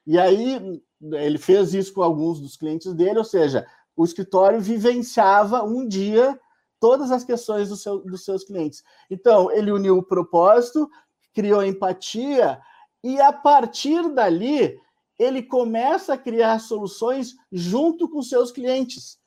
[0.06, 5.62] E aí ele fez isso com alguns dos clientes dele, ou seja, o escritório vivenciava
[5.62, 6.38] um dia
[6.80, 8.82] todas as questões do seu, dos seus clientes.
[9.10, 10.90] Então, ele uniu o propósito,
[11.32, 12.60] criou empatia,
[13.04, 14.78] e a partir dali,
[15.18, 19.18] ele começa a criar soluções junto com seus clientes.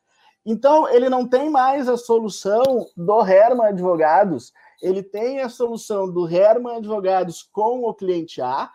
[0.45, 2.61] Então, ele não tem mais a solução
[2.95, 8.69] do Herman Advogados, ele tem a solução do Herman Advogados com o cliente A,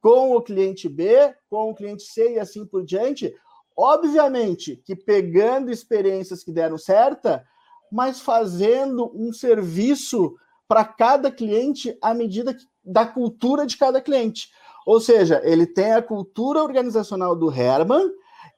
[0.00, 3.34] com o cliente B, com o cliente C e assim por diante.
[3.76, 7.44] Obviamente que pegando experiências que deram certa,
[7.90, 10.34] mas fazendo um serviço
[10.66, 14.50] para cada cliente à medida da cultura de cada cliente.
[14.86, 18.10] Ou seja, ele tem a cultura organizacional do Herman,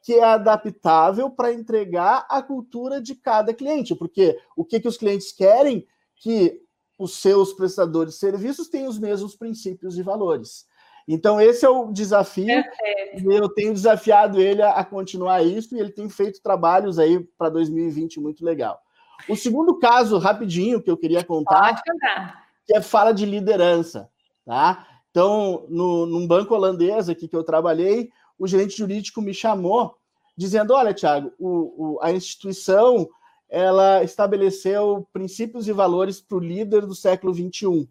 [0.03, 4.97] que é adaptável para entregar a cultura de cada cliente, porque o que, que os
[4.97, 5.87] clientes querem?
[6.17, 6.61] Que
[6.99, 10.67] os seus prestadores de serviços tenham os mesmos princípios e valores.
[11.07, 12.47] Então, esse é o desafio.
[12.47, 13.31] Perfeito.
[13.31, 17.51] Eu tenho desafiado ele a, a, continuar isso e ele tem feito trabalhos aí para
[17.51, 18.81] 2020 muito legal.
[19.29, 21.83] O segundo caso, rapidinho, que eu queria contar,
[22.67, 24.09] que é fala de liderança.
[24.45, 24.87] Tá?
[25.11, 29.97] Então, no, num banco holandês aqui que eu trabalhei, o gerente jurídico me chamou
[30.37, 31.33] dizendo: Olha, Tiago,
[32.01, 33.09] a instituição
[33.49, 37.89] ela estabeleceu princípios e valores para o líder do século XXI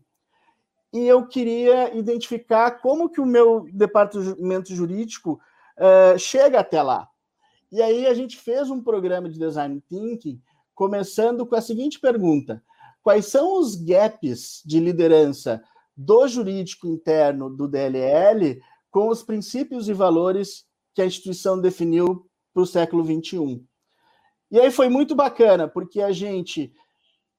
[0.93, 5.41] e eu queria identificar como que o meu departamento jurídico
[5.77, 7.09] uh, chega até lá.
[7.71, 10.39] E aí a gente fez um programa de design thinking,
[10.75, 12.63] começando com a seguinte pergunta:
[13.01, 15.63] quais são os gaps de liderança
[15.97, 22.61] do jurídico interno do DLL com os princípios e valores que a instituição definiu para
[22.61, 23.65] o século XXI?
[24.51, 26.71] E aí foi muito bacana, porque a gente,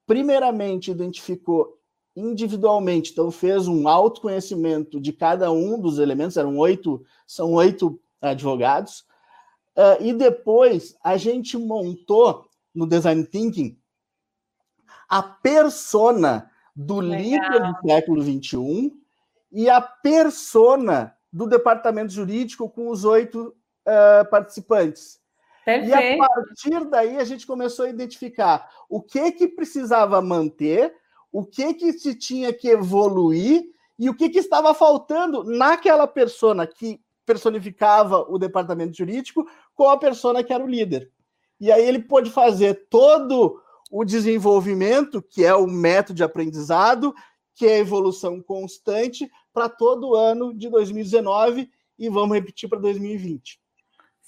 [0.04, 1.78] primeiramente, identificou
[2.16, 9.00] individualmente, então fez um autoconhecimento de cada um dos elementos, eram oito, são oito advogados,
[9.76, 13.78] uh, e depois a gente montou no Design Thinking
[15.08, 17.20] a persona do Legal.
[17.20, 18.92] líder do século XXI
[19.52, 23.54] e a persona do departamento jurídico com os oito
[23.86, 25.20] uh, participantes.
[25.64, 25.88] Perfeito.
[25.88, 30.94] E a partir daí a gente começou a identificar o que que precisava manter,
[31.34, 33.64] o que que se tinha que evoluir
[33.98, 39.44] e o que que estava faltando naquela persona que personificava o departamento jurídico
[39.74, 41.10] com a persona que era o líder.
[41.58, 47.12] E aí ele pôde fazer todo o desenvolvimento, que é o método de aprendizado,
[47.56, 51.68] que é a evolução constante para todo o ano de 2019
[51.98, 53.60] e vamos repetir para 2020.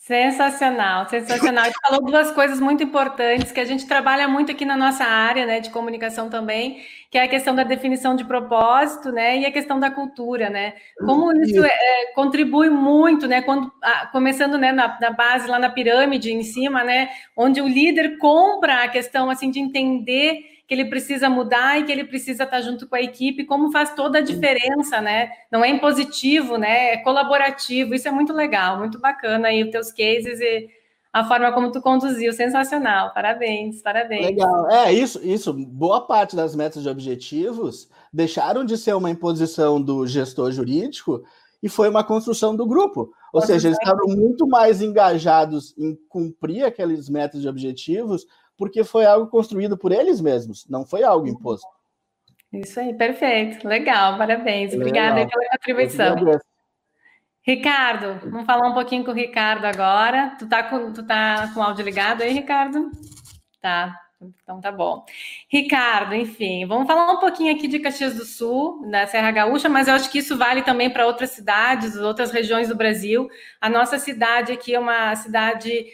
[0.06, 1.64] Sensacional, sensacional.
[1.64, 5.44] Você falou duas coisas muito importantes que a gente trabalha muito aqui na nossa área,
[5.44, 9.50] né, de comunicação também, que é a questão da definição de propósito, né, e a
[9.50, 10.74] questão da cultura, né.
[11.04, 15.70] Como isso é, contribui muito, né, quando ah, começando, né, na, na, base lá na
[15.70, 20.86] pirâmide em cima, né, onde o líder compra a questão assim de entender que ele
[20.86, 24.22] precisa mudar e que ele precisa estar junto com a equipe, como faz toda a
[24.22, 25.30] diferença, né?
[25.50, 26.94] Não é impositivo, né?
[26.94, 27.94] É colaborativo.
[27.94, 30.68] Isso é muito legal, muito bacana aí os teus cases e
[31.12, 33.14] a forma como tu conduziu, sensacional.
[33.14, 34.26] Parabéns, parabéns.
[34.26, 34.70] Legal.
[34.70, 35.52] É, isso, isso.
[35.52, 41.22] Boa parte das metas de objetivos deixaram de ser uma imposição do gestor jurídico
[41.62, 43.12] e foi uma construção do grupo.
[43.32, 49.04] Ou seja, eles estavam muito mais engajados em cumprir aqueles metas de objetivos porque foi
[49.04, 51.66] algo construído por eles mesmos, não foi algo imposto.
[52.52, 53.66] Isso aí, perfeito.
[53.66, 54.72] Legal, parabéns.
[54.72, 55.30] Obrigada Legal.
[55.30, 56.16] pela contribuição.
[57.42, 60.34] Ricardo, vamos falar um pouquinho com o Ricardo agora.
[60.38, 62.90] Tu tá com, tu tá com o áudio ligado aí, Ricardo?
[63.60, 65.04] Tá, então tá bom.
[65.48, 69.86] Ricardo, enfim, vamos falar um pouquinho aqui de Caxias do Sul, da Serra Gaúcha, mas
[69.86, 73.28] eu acho que isso vale também para outras cidades, outras regiões do Brasil.
[73.60, 75.86] A nossa cidade aqui é uma cidade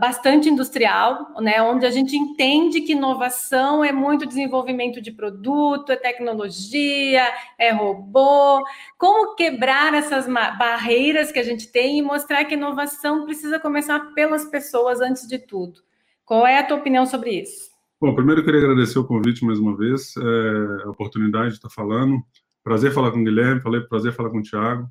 [0.00, 5.96] bastante industrial, né, onde a gente entende que inovação é muito desenvolvimento de produto, é
[5.96, 7.22] tecnologia,
[7.56, 8.64] é robô.
[8.98, 14.44] Como quebrar essas barreiras que a gente tem e mostrar que inovação precisa começar pelas
[14.46, 15.80] pessoas antes de tudo?
[16.24, 17.70] Qual é a tua opinião sobre isso?
[18.00, 21.70] Bom, primeiro eu queria agradecer o convite mais uma vez, é, a oportunidade de estar
[21.70, 22.20] falando.
[22.64, 24.88] Prazer falar com o Guilherme, falei prazer falar com o Thiago.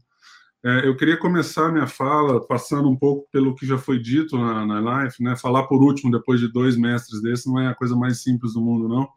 [0.63, 4.65] É, eu queria começar minha fala passando um pouco pelo que já foi dito na,
[4.65, 5.35] na live, né?
[5.37, 8.61] Falar por último, depois de dois mestres desses, não é a coisa mais simples do
[8.61, 9.07] mundo, não.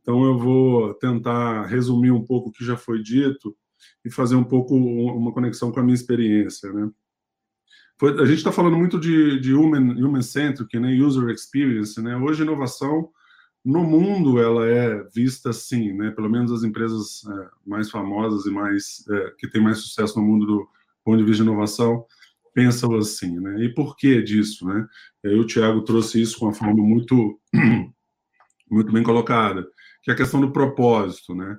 [0.00, 3.56] Então, eu vou tentar resumir um pouco o que já foi dito
[4.04, 6.88] e fazer um pouco uma conexão com a minha experiência, né?
[7.98, 10.92] Foi, a gente está falando muito de, de human, human centric, né?
[10.92, 12.16] User experience, né?
[12.16, 13.10] Hoje, inovação
[13.66, 16.12] no mundo ela é vista assim, né?
[16.12, 20.24] Pelo menos as empresas é, mais famosas e mais é, que têm mais sucesso no
[20.24, 20.68] mundo do
[21.04, 22.06] ponto de vista de inovação
[22.54, 23.64] pensam assim, né?
[23.64, 24.86] E por que disso, né?
[25.24, 27.40] E o Tiago trouxe isso com uma forma muito
[28.70, 29.66] muito bem colocada,
[30.00, 31.58] que é a questão do propósito, né?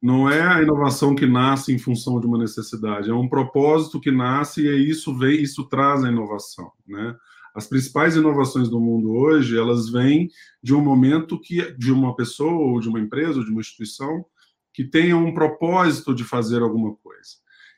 [0.00, 4.12] Não é a inovação que nasce em função de uma necessidade, é um propósito que
[4.12, 7.16] nasce e isso vem, isso traz a inovação, né?
[7.58, 10.30] As principais inovações do mundo hoje, elas vêm
[10.62, 14.24] de um momento que de uma pessoa ou de uma empresa ou de uma instituição
[14.72, 17.30] que tenha um propósito de fazer alguma coisa.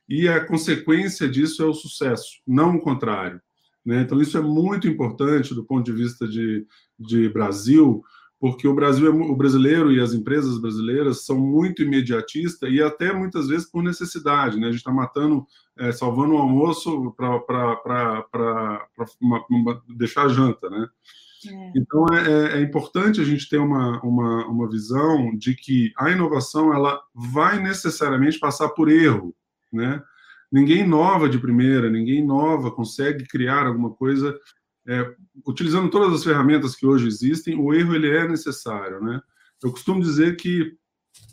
[0.06, 3.40] E a consequência disso é o sucesso, não o contrário.
[3.82, 4.02] Né?
[4.02, 6.66] Então, isso é muito importante do ponto de vista de,
[6.98, 8.04] de Brasil,
[8.40, 13.12] porque o Brasil, é, o brasileiro e as empresas brasileiras são muito imediatistas e até
[13.12, 14.68] muitas vezes por necessidade, né?
[14.68, 15.46] A gente está matando,
[15.78, 18.88] é, salvando o almoço para
[19.94, 20.88] deixar a janta, né?
[21.46, 21.72] É.
[21.76, 26.10] Então é, é, é, importante a gente ter uma, uma, uma visão de que a
[26.10, 29.34] inovação ela vai necessariamente passar por erro,
[29.70, 30.02] né?
[30.50, 34.36] Ninguém inova de primeira, ninguém inova, consegue criar alguma coisa
[34.90, 35.14] é,
[35.46, 39.20] utilizando todas as ferramentas que hoje existem, o erro ele é necessário, né?
[39.62, 40.76] Eu costumo dizer que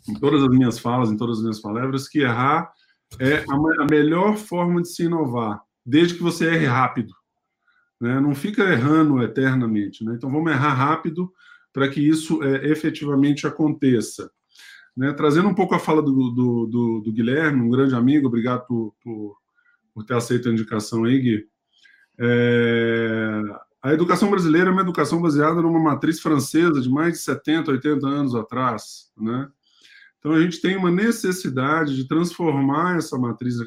[0.08, 2.70] em todas as minhas falas, em todas as minhas palavras, que errar
[3.18, 7.12] é a, a melhor forma de se inovar, desde que você erre rápido,
[8.00, 8.20] né?
[8.20, 10.14] Não fica errando eternamente, né?
[10.14, 11.32] Então vamos errar rápido
[11.72, 14.30] para que isso é, efetivamente aconteça.
[14.96, 15.12] Né?
[15.12, 18.94] Trazendo um pouco a fala do, do, do, do Guilherme, um grande amigo, obrigado por,
[19.02, 19.36] por,
[19.94, 21.48] por ter aceito a indicação aí, Gui.
[22.20, 23.42] É,
[23.82, 28.06] a educação brasileira é uma educação baseada numa matriz francesa de mais de 70, 80
[28.06, 29.48] anos atrás, né?
[30.18, 33.64] Então a gente tem uma necessidade de transformar essa matriz é,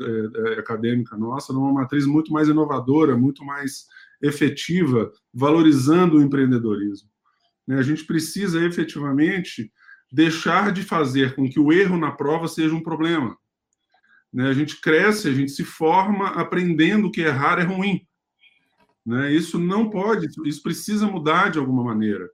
[0.53, 3.85] é, acadêmica nossa numa matriz muito mais inovadora, muito mais
[4.21, 7.09] efetiva, valorizando o empreendedorismo.
[7.65, 7.77] Né?
[7.77, 9.71] A gente precisa efetivamente
[10.11, 13.37] deixar de fazer com que o erro na prova seja um problema.
[14.31, 14.49] Né?
[14.49, 18.05] A gente cresce, a gente se forma aprendendo que errar é ruim.
[19.05, 19.31] Né?
[19.31, 22.29] Isso não pode, isso precisa mudar de alguma maneira.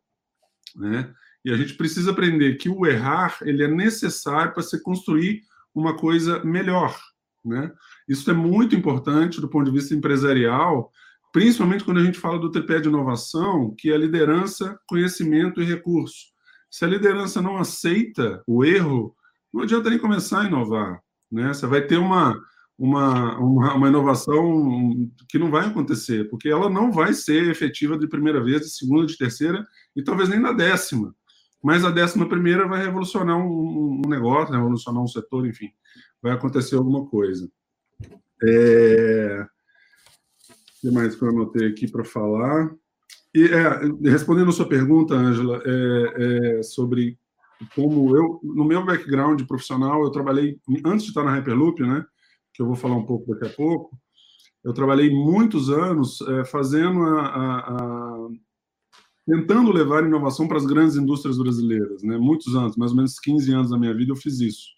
[0.76, 1.12] Né?
[1.44, 5.42] E a gente precisa aprender que o errar ele é necessário para se construir
[5.74, 6.98] uma coisa melhor.
[7.44, 7.72] Né?
[8.08, 10.92] Isso é muito importante do ponto de vista empresarial,
[11.32, 16.26] principalmente quando a gente fala do tripé de inovação, que é liderança, conhecimento e recurso.
[16.70, 19.16] Se a liderança não aceita o erro,
[19.54, 21.00] não adianta nem começar a inovar.
[21.32, 21.54] Né?
[21.54, 22.38] Você vai ter uma,
[22.78, 28.08] uma, uma, uma, inovação que não vai acontecer, porque ela não vai ser efetiva de
[28.08, 31.16] primeira vez, de segunda, de terceira e talvez nem na décima.
[31.64, 35.70] Mas a décima primeira vai revolucionar um, um negócio, revolucionar um setor, enfim,
[36.22, 37.50] vai acontecer alguma coisa.
[38.44, 39.48] É...
[40.78, 42.72] O que mais que eu anotei aqui para falar?
[43.34, 47.18] E, é, respondendo a sua pergunta, Ângela, é, é, sobre
[47.76, 52.06] como eu, no meu background profissional, eu trabalhei, antes de estar na Hyperloop, né,
[52.58, 53.96] que eu vou falar um pouco daqui a pouco,
[54.64, 58.28] eu trabalhei muitos anos é, fazendo a, a, a,
[59.26, 62.18] tentando levar inovação para as grandes indústrias brasileiras, né?
[62.18, 64.76] Muitos anos, mais ou menos 15 anos da minha vida eu fiz isso.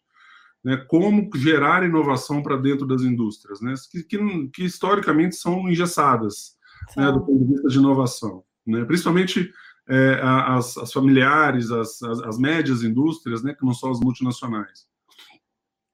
[0.62, 0.76] Né?
[0.90, 3.74] Como gerar inovação para dentro das indústrias, né?
[3.90, 6.58] Que, que, que historicamente são engessadas,
[6.98, 7.10] né?
[7.14, 8.84] Do ponto de vista de inovação, né?
[8.84, 9.50] Principalmente
[9.88, 13.54] é, as, as, familiares, as, as, as médias indústrias, né?
[13.54, 14.90] Que não são as multinacionais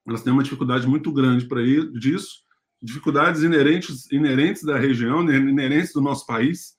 [0.06, 2.44] elas têm uma dificuldade muito grande para ir disso,
[2.80, 6.74] dificuldades inerentes, inerentes da região, inerentes do nosso país,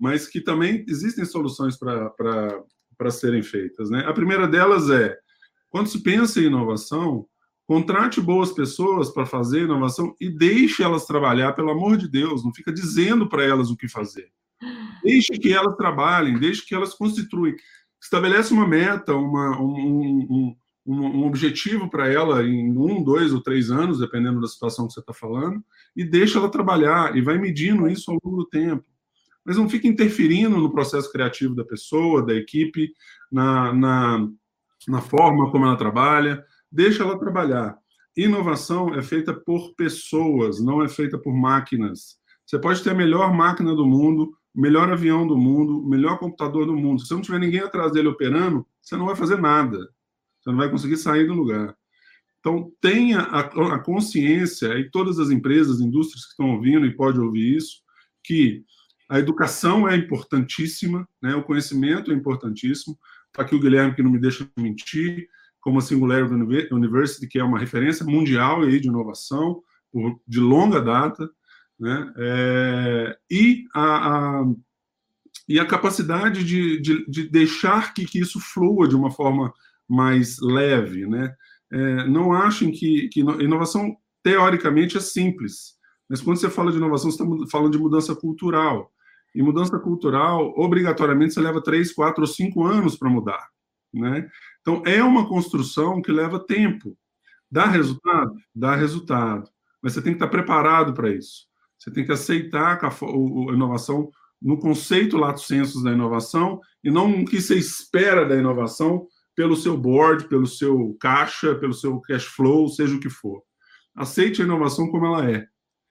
[0.00, 3.90] mas que também existem soluções para serem feitas.
[3.90, 4.04] Né?
[4.06, 5.16] A primeira delas é,
[5.68, 7.26] quando se pensa em inovação,
[7.66, 12.52] contrate boas pessoas para fazer inovação e deixe elas trabalhar, pelo amor de Deus, não
[12.52, 14.28] fica dizendo para elas o que fazer.
[15.02, 17.54] Deixe que elas trabalhem, deixe que elas constituem.
[18.02, 23.42] Estabelece uma meta, uma, um, um, um, um objetivo para ela em um, dois ou
[23.42, 25.62] três anos, dependendo da situação que você está falando,
[25.94, 28.84] e deixa ela trabalhar e vai medindo isso ao longo do tempo.
[29.44, 32.92] Mas não fica interferindo no processo criativo da pessoa, da equipe,
[33.30, 34.28] na, na,
[34.88, 37.76] na forma como ela trabalha, deixa ela trabalhar.
[38.16, 42.18] Inovação é feita por pessoas, não é feita por máquinas.
[42.44, 46.18] Você pode ter a melhor máquina do mundo, o melhor avião do mundo, o melhor
[46.18, 47.00] computador do mundo.
[47.00, 49.88] Se não tiver ninguém atrás dele operando, você não vai fazer nada.
[50.40, 51.74] Você não vai conseguir sair do lugar.
[52.40, 57.56] Então, tenha a, consciência, e todas as empresas, indústrias que estão ouvindo e podem ouvir
[57.56, 57.82] isso,
[58.24, 58.64] que
[59.10, 61.34] a educação é importantíssima, né?
[61.34, 62.98] o conhecimento é importantíssimo.
[63.26, 65.28] Está aqui o Guilherme, que não me deixa mentir,
[65.60, 69.62] como a Singularity University, que é uma referência mundial aí de inovação,
[70.26, 71.28] de longa data,
[71.80, 72.12] né?
[72.16, 74.44] É, e, a, a,
[75.48, 79.52] e a capacidade de, de, de deixar que, que, isso flua de uma forma
[79.90, 81.06] mais leve.
[81.06, 81.34] Né?
[81.72, 85.78] É, não achem que, que inovação, teoricamente, é simples,
[86.10, 88.92] mas quando você fala de inovação, você está falando de mudança cultural.
[89.32, 93.48] E mudança cultural, obrigatoriamente, você leva três, quatro ou cinco anos para mudar.
[93.94, 94.28] Né?
[94.60, 96.98] Então, é uma construção que leva tempo.
[97.48, 98.34] Dá resultado?
[98.52, 99.48] Dá resultado.
[99.80, 101.46] Mas você tem que estar preparado para isso.
[101.78, 102.90] Você tem que aceitar a
[103.52, 104.10] inovação
[104.42, 109.06] no conceito lato sensus da inovação e não o que você espera da inovação
[109.40, 113.42] pelo seu board, pelo seu caixa, pelo seu cash flow, seja o que for.
[113.96, 115.46] Aceite a inovação como ela é,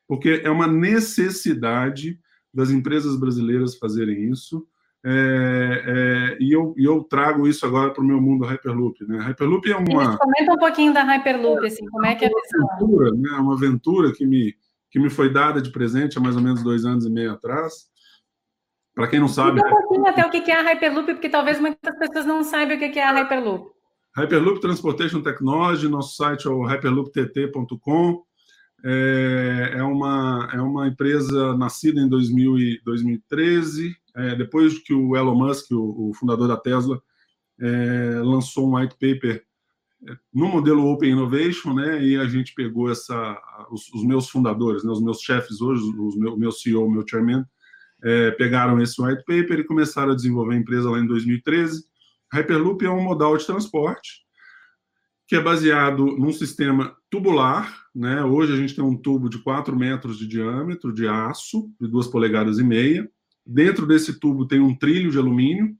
[0.07, 2.19] porque é uma necessidade
[2.53, 4.67] das empresas brasileiras fazerem isso.
[5.03, 9.03] É, é, e, eu, e eu trago isso agora para o meu mundo Hyperloop.
[9.07, 9.17] Né?
[9.17, 10.15] Hyperloop é uma.
[10.19, 12.69] Comenta um pouquinho da Hyperloop, assim, como é que é a visão?
[12.71, 13.31] Aventura, né?
[13.31, 14.53] Uma aventura que me,
[14.91, 17.88] que me foi dada de presente há mais ou menos dois anos e meio atrás.
[18.99, 19.61] Para quem não sabe.
[19.61, 22.79] Um pouquinho até o que é a Hyperloop, porque talvez muitas pessoas não saibam o
[22.79, 23.71] que é a Hyperloop.
[24.17, 28.21] Hyperloop Transportation Technology, nosso site é o hyperlooptt.com.
[28.83, 35.15] É, é, uma, é uma empresa nascida em 2000 e 2013, é, depois que o
[35.15, 37.01] Elon Musk, o, o fundador da Tesla,
[37.57, 39.41] é, lançou um white paper
[40.09, 42.03] é, no modelo Open Innovation, né?
[42.03, 43.41] E a gente pegou essa,
[43.71, 47.45] os, os meus fundadores, né, os meus chefes hoje, os meu, meu CEO, meu chairman,
[48.03, 51.83] é, pegaram esse white paper e começaram a desenvolver a empresa lá em 2013.
[52.31, 54.27] Hyperloop é um modal de transporte
[55.27, 58.23] que é baseado num sistema tubular, né?
[58.23, 62.07] Hoje a gente tem um tubo de 4 metros de diâmetro, de aço, de 2
[62.07, 63.07] polegadas e meia.
[63.45, 65.77] Dentro desse tubo tem um trilho de alumínio,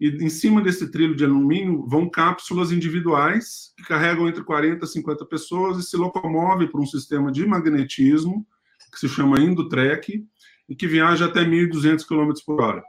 [0.00, 4.88] e em cima desse trilho de alumínio vão cápsulas individuais que carregam entre 40 e
[4.88, 8.44] 50 pessoas e se locomove por um sistema de magnetismo
[8.90, 10.26] que se chama Indutrek
[10.70, 12.82] e que viaja até 1.200 km por hora.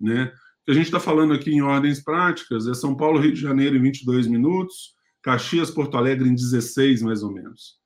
[0.00, 0.32] Né?
[0.68, 3.82] A gente está falando aqui em ordens práticas é São Paulo, Rio de Janeiro em
[3.82, 7.78] 22 minutos, Caxias, Porto Alegre em 16, mais ou menos.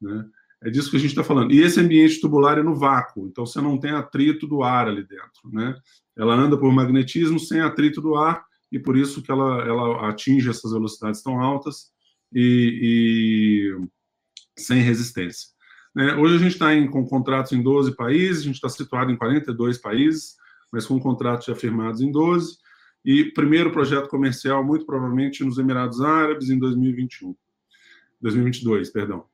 [0.00, 0.24] Né?
[0.62, 1.52] É disso que a gente está falando.
[1.52, 5.02] E esse ambiente tubular é no vácuo, então você não tem atrito do ar ali
[5.02, 5.50] dentro.
[5.50, 5.74] Né?
[6.16, 10.50] Ela anda por magnetismo sem atrito do ar, e por isso que ela, ela atinge
[10.50, 11.90] essas velocidades tão altas
[12.32, 15.48] e, e sem resistência.
[15.94, 16.14] Né?
[16.14, 19.78] Hoje a gente está com contratos em 12 países, a gente está situado em 42
[19.78, 20.36] países,
[20.72, 22.58] mas com contratos já firmados em 12
[23.04, 27.34] e primeiro projeto comercial, muito provavelmente, nos Emirados Árabes em 2021.
[28.20, 29.24] 2022, perdão.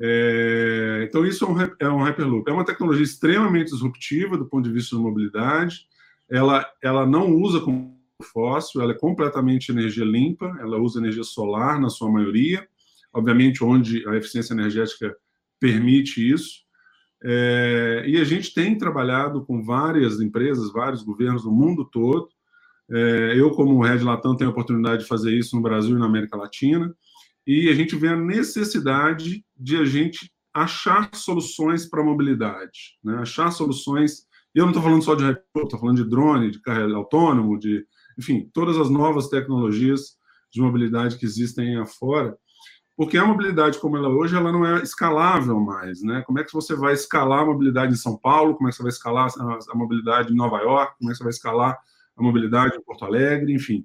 [0.00, 2.48] É, então, isso é um, é um Hyperloop.
[2.48, 5.86] É uma tecnologia extremamente disruptiva do ponto de vista da mobilidade.
[6.30, 11.80] Ela, ela não usa como fóssil, ela é completamente energia limpa, ela usa energia solar
[11.80, 12.66] na sua maioria,
[13.12, 15.14] obviamente onde a eficiência energética
[15.64, 16.62] permite isso.
[17.24, 22.28] É, e a gente tem trabalhado com várias empresas, vários governos no mundo todo,
[22.90, 26.04] é, eu, como Red Latam, tenho a oportunidade de fazer isso no Brasil e na
[26.04, 26.94] América Latina,
[27.46, 33.16] e a gente vê a necessidade de a gente achar soluções para a mobilidade, né?
[33.16, 34.26] achar soluções.
[34.54, 35.24] Eu não estou falando só de
[35.56, 37.86] estou falando de drone, de carro autônomo, de,
[38.18, 40.18] enfim, todas as novas tecnologias
[40.52, 42.36] de mobilidade que existem afora,
[42.96, 46.22] porque a mobilidade como ela é hoje, ela não é escalável mais, né?
[46.22, 48.54] Como é que você vai escalar a mobilidade em São Paulo?
[48.54, 50.96] Como é que você vai escalar a, mobilidade em Nova York?
[50.98, 51.78] Como é que você vai escalar
[52.16, 53.84] a mobilidade em Porto Alegre, enfim.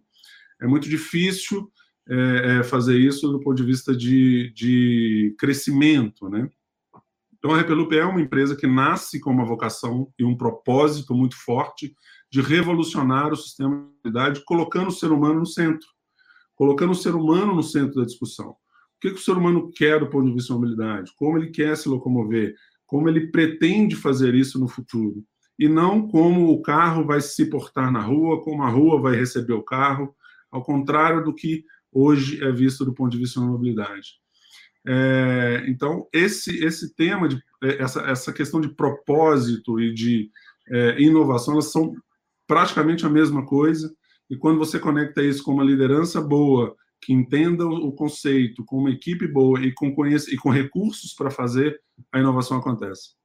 [0.61, 1.71] É muito difícil
[2.07, 6.49] é, é, fazer isso do ponto de vista de, de crescimento, né?
[7.37, 11.37] Então, a Repelup é uma empresa que nasce com uma vocação e um propósito muito
[11.37, 11.95] forte
[12.29, 15.87] de revolucionar o sistema de mobilidade, colocando o ser humano no centro,
[16.53, 18.57] colocando o ser humano no centro da discussão.
[18.99, 21.11] O que, que o ser humano quer do ponto de vista da mobilidade?
[21.15, 22.53] Como ele quer se locomover?
[22.85, 25.23] Como ele pretende fazer isso no futuro?
[25.59, 29.51] e não como o carro vai se portar na rua, como a rua vai receber
[29.51, 30.15] o carro,
[30.49, 34.13] ao contrário do que hoje é visto do ponto de vista da mobilidade.
[34.87, 40.31] É, então, esse, esse tema, de, é, essa, essa questão de propósito e de
[40.69, 41.93] é, inovação, elas são
[42.47, 43.93] praticamente a mesma coisa,
[44.29, 48.91] e quando você conecta isso com uma liderança boa, que entenda o conceito, com uma
[48.91, 51.79] equipe boa e com, conhece, e com recursos para fazer,
[52.11, 53.19] a inovação acontece.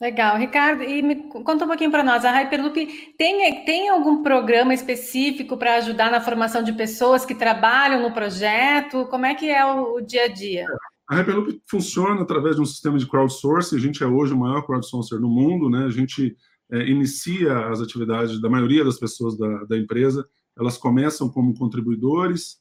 [0.00, 4.74] Legal, Ricardo, e me conta um pouquinho para nós, a Hyperloop tem, tem algum programa
[4.74, 9.06] específico para ajudar na formação de pessoas que trabalham no projeto?
[9.06, 10.66] Como é que é o, o dia a dia?
[11.08, 14.62] A Hyperloop funciona através de um sistema de crowdsourcing, a gente é hoje o maior
[14.62, 15.84] crowdsourcer do mundo, né?
[15.84, 16.36] a gente
[16.72, 20.26] é, inicia as atividades da maioria das pessoas da, da empresa,
[20.58, 22.59] elas começam como contribuidores,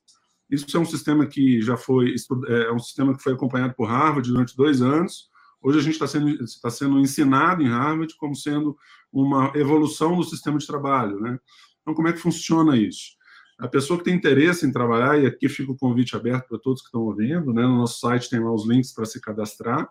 [0.49, 2.15] isso é um sistema que já foi,
[2.47, 5.29] é um sistema que foi acompanhado por Harvard durante dois anos,
[5.61, 8.77] Hoje a gente está sendo, está sendo ensinado em Harvard como sendo
[9.11, 11.19] uma evolução do sistema de trabalho.
[11.19, 11.37] Né?
[11.81, 13.17] Então, como é que funciona isso?
[13.59, 16.81] A pessoa que tem interesse em trabalhar, e aqui fica o convite aberto para todos
[16.81, 17.63] que estão ouvindo, né?
[17.63, 19.89] no nosso site tem lá os links para se cadastrar,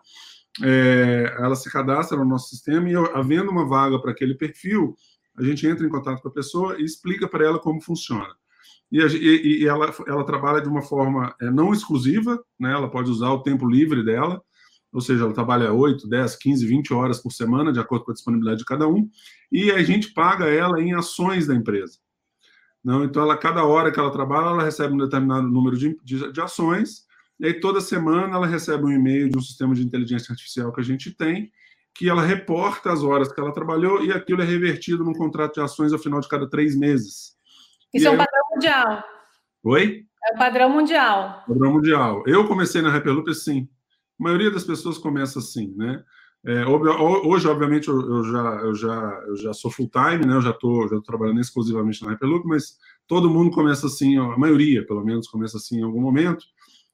[0.63, 4.95] é, ela se cadastra no nosso sistema e, havendo uma vaga para aquele perfil,
[5.37, 8.35] a gente entra em contato com a pessoa e explica para ela como funciona.
[8.91, 12.71] E, e, e ela, ela, trabalha de uma forma é, não exclusiva, né?
[12.71, 14.41] ela pode usar o tempo livre dela,
[14.91, 18.13] ou seja, ela trabalha 8, 10, 15, 20 horas por semana, de acordo com a
[18.13, 19.07] disponibilidade de cada um,
[19.51, 21.99] e a gente paga ela em ações da empresa.
[22.83, 26.31] Não, então, ela, cada hora que ela trabalha, ela recebe um determinado número de, de,
[26.31, 27.05] de ações,
[27.39, 30.81] e aí toda semana ela recebe um e-mail de um sistema de inteligência artificial que
[30.81, 31.51] a gente tem,
[31.93, 35.61] que ela reporta as horas que ela trabalhou e aquilo é revertido num contrato de
[35.61, 37.37] ações ao final de cada três meses.
[37.93, 39.03] Isso e é um padrão mundial.
[39.63, 40.05] Oi?
[40.25, 41.43] É o padrão mundial.
[41.47, 42.23] Padrão mundial.
[42.27, 43.69] Eu comecei na Hyperloop assim.
[44.19, 46.03] A maioria das pessoas começa assim, né?
[46.45, 50.35] É, hoje, obviamente, eu, já, eu, já, eu já sou full time, né?
[50.35, 54.85] Eu já estou já trabalhando exclusivamente na Hyperloop, mas todo mundo começa assim, a maioria,
[54.85, 56.45] pelo menos, começa assim em algum momento.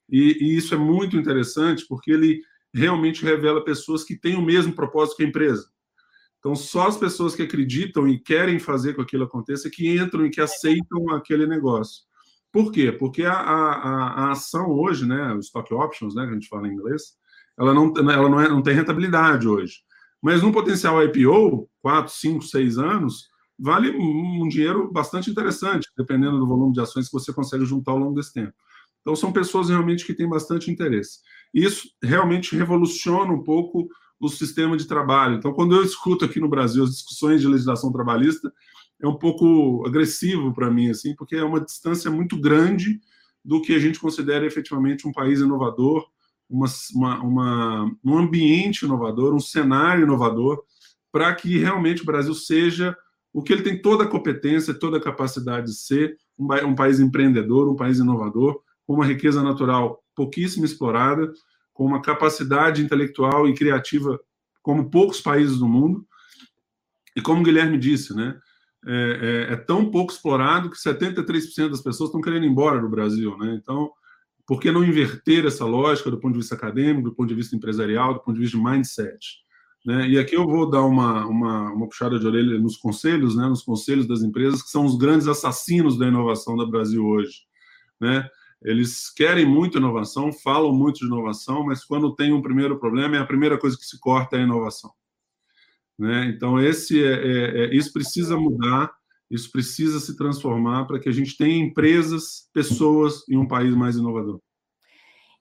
[0.09, 2.41] E, e, isso é muito interessante porque ele
[2.73, 5.67] realmente revela pessoas que têm o mesmo propósito que a empresa.
[6.45, 10.27] Então, só as pessoas que acreditam e querem fazer com que aquilo aconteça que entram
[10.27, 12.03] e que aceitam aquele negócio.
[12.51, 12.91] Por quê?
[12.91, 16.67] Porque a, a, a ação hoje, né, o stock options, né, que a gente fala
[16.67, 17.15] em inglês,
[17.57, 19.77] ela não, ela não, é, não tem rentabilidade hoje.
[20.21, 23.27] Mas num potencial IPO, 4, 5, 6 anos,
[23.57, 27.97] vale um dinheiro bastante interessante, dependendo do volume de ações que você consegue juntar ao
[27.97, 28.53] longo desse tempo.
[29.01, 31.21] Então, são pessoas realmente que têm bastante interesse.
[31.51, 33.87] Isso realmente revoluciona um pouco
[34.25, 35.35] o sistema de trabalho.
[35.35, 38.51] Então, quando eu escuto aqui no Brasil as discussões de legislação trabalhista,
[39.01, 42.99] é um pouco agressivo para mim, assim, porque é uma distância muito grande
[43.43, 46.05] do que a gente considera efetivamente um país inovador,
[46.49, 50.63] uma, uma, uma um ambiente inovador, um cenário inovador,
[51.11, 52.95] para que realmente o Brasil seja
[53.31, 56.99] o que ele tem toda a competência, toda a capacidade de ser, um, um país
[56.99, 61.31] empreendedor, um país inovador, com uma riqueza natural pouquíssimo explorada,
[61.75, 64.17] com uma capacidade intelectual e criativa
[64.63, 66.07] como poucos países do mundo.
[67.15, 68.39] E como o Guilherme disse, né,
[68.87, 72.89] é, é, é, tão pouco explorado que 73% das pessoas estão querendo ir embora do
[72.89, 73.37] Brasil.
[73.37, 73.59] Né?
[73.61, 73.91] Então,
[74.47, 77.55] por que não inverter essa lógica do ponto de vista acadêmico, do ponto de vista
[77.55, 79.43] empresarial, do ponto de vista de mindset?
[79.85, 80.09] Né?
[80.09, 83.47] E aqui eu vou dar uma, uma, uma, puxada de orelha nos conselhos, né?
[83.47, 87.41] nos conselhos das empresas, que são os grandes assassinos da inovação do Brasil hoje.
[87.99, 88.27] Né?
[88.65, 93.19] Eles querem muito inovação, falam muito de inovação, mas quando tem um primeiro problema, é
[93.19, 94.91] a primeira coisa que se corta é a inovação.
[95.97, 96.25] Né?
[96.35, 98.91] Então, esse é, é, é, isso precisa mudar,
[99.29, 103.97] isso precisa se transformar para que a gente tenha empresas, pessoas e um país mais
[103.97, 104.41] inovador.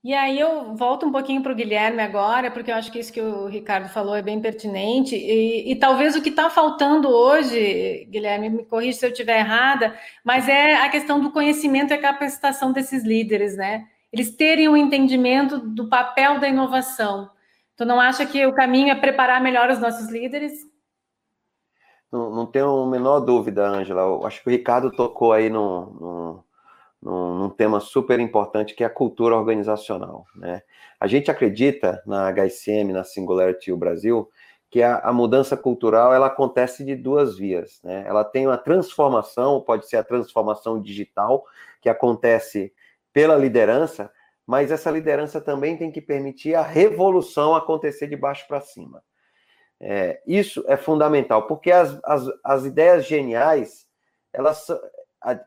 [0.04, 3.10] E aí eu volto um pouquinho para o Guilherme agora, porque eu acho que isso
[3.10, 5.16] que o Ricardo falou é bem pertinente.
[5.16, 9.98] E, e talvez o que está faltando hoje, Guilherme, me corrija se eu estiver errada,
[10.22, 13.86] mas é a questão do conhecimento e a capacitação desses líderes, né?
[14.12, 17.30] Eles terem o um entendimento do papel da inovação.
[17.74, 20.52] Tu não acha que o caminho é preparar melhor os nossos líderes?
[22.12, 24.26] Não, não tenho a menor dúvida, Ângela.
[24.26, 26.43] Acho que o Ricardo tocou aí num,
[27.04, 30.24] num, num, tema super importante que é a cultura organizacional.
[30.34, 30.62] Né?
[30.98, 34.28] A gente acredita na HSM, na Singularity o Brasil,
[34.70, 37.80] que a, a, mudança cultural ela acontece de duas vias.
[37.84, 38.04] Né?
[38.06, 41.44] Ela tem uma transformação, pode ser a transformação digital,
[41.80, 42.72] que acontece
[43.12, 44.10] pela liderança,
[44.46, 49.02] mas essa liderança também tem que permitir a revolução acontecer de baixo para cima.
[49.78, 53.86] É, isso é fundamental, porque as, as, as ideias geniais,
[54.32, 54.70] elas
[55.22, 55.38] a,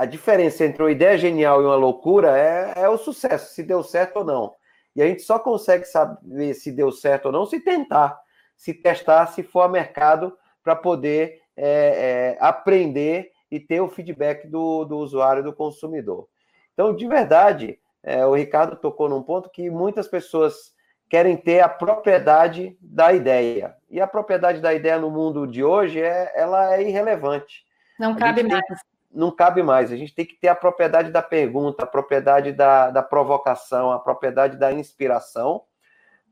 [0.00, 3.82] a diferença entre uma ideia genial e uma loucura é, é o sucesso, se deu
[3.82, 4.54] certo ou não.
[4.96, 8.18] E a gente só consegue saber se deu certo ou não se tentar,
[8.56, 10.34] se testar, se for a mercado,
[10.64, 16.26] para poder é, é, aprender e ter o feedback do, do usuário, do consumidor.
[16.72, 20.72] Então, de verdade, é, o Ricardo tocou num ponto que muitas pessoas
[21.10, 23.76] querem ter a propriedade da ideia.
[23.90, 27.66] E a propriedade da ideia no mundo de hoje é, ela é irrelevante.
[27.98, 28.64] Não cabe mais.
[29.12, 29.90] Não cabe mais.
[29.92, 33.98] A gente tem que ter a propriedade da pergunta, a propriedade da, da provocação, a
[33.98, 35.62] propriedade da inspiração,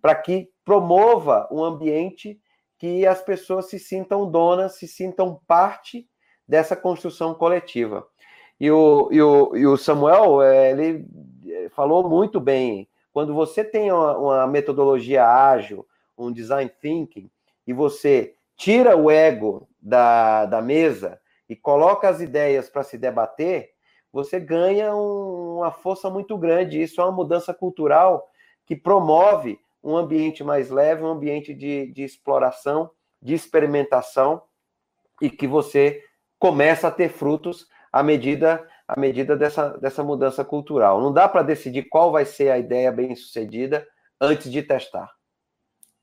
[0.01, 2.41] para que promova um ambiente
[2.79, 6.09] que as pessoas se sintam donas, se sintam parte
[6.47, 8.07] dessa construção coletiva.
[8.61, 11.07] E o, e o, e o Samuel, é, ele
[11.70, 12.89] falou muito bem.
[13.12, 17.31] Quando você tem uma, uma metodologia ágil, um design thinking,
[17.66, 23.70] e você tira o ego da, da mesa e coloca as ideias para se debater,
[24.12, 26.82] você ganha um, uma força muito grande.
[26.82, 28.28] Isso é uma mudança cultural
[28.66, 32.90] que promove um ambiente mais leve, um ambiente de, de exploração,
[33.22, 34.42] de experimentação,
[35.20, 36.03] e que você
[36.38, 41.01] começa a ter frutos à medida, à medida dessa, dessa mudança cultural.
[41.01, 43.86] Não dá para decidir qual vai ser a ideia bem sucedida
[44.20, 45.18] antes de testar.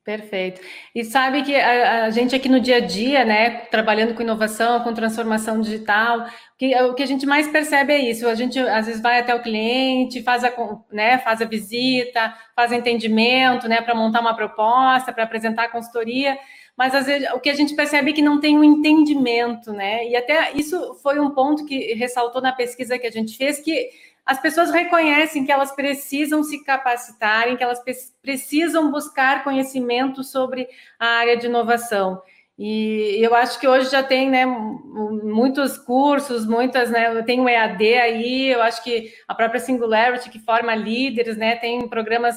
[0.05, 0.61] Perfeito.
[0.93, 4.83] E sabe que a, a, gente aqui no dia a dia, né, trabalhando com inovação,
[4.83, 6.27] com transformação digital,
[6.59, 8.27] que, o que a gente mais percebe é isso.
[8.27, 10.53] A gente às vezes vai até o cliente, faz a,
[10.91, 16.37] né, faz a visita, faz entendimento, né, para montar uma proposta, para apresentar a consultoria,
[16.77, 20.07] mas às vezes o que a gente percebe é que não tem um entendimento, né?
[20.07, 23.89] E até isso foi um ponto que ressaltou na pesquisa que a gente fez, que
[24.25, 27.81] as pessoas reconhecem que elas precisam se capacitarem, que elas
[28.21, 30.67] precisam buscar conhecimento sobre
[30.97, 32.21] a área de inovação.
[32.57, 37.21] E eu acho que hoje já tem né, muitos cursos, muitas, né?
[37.23, 41.57] Tem o EAD aí, eu acho que a própria Singularity, que forma líderes, né?
[41.57, 42.35] Tem programas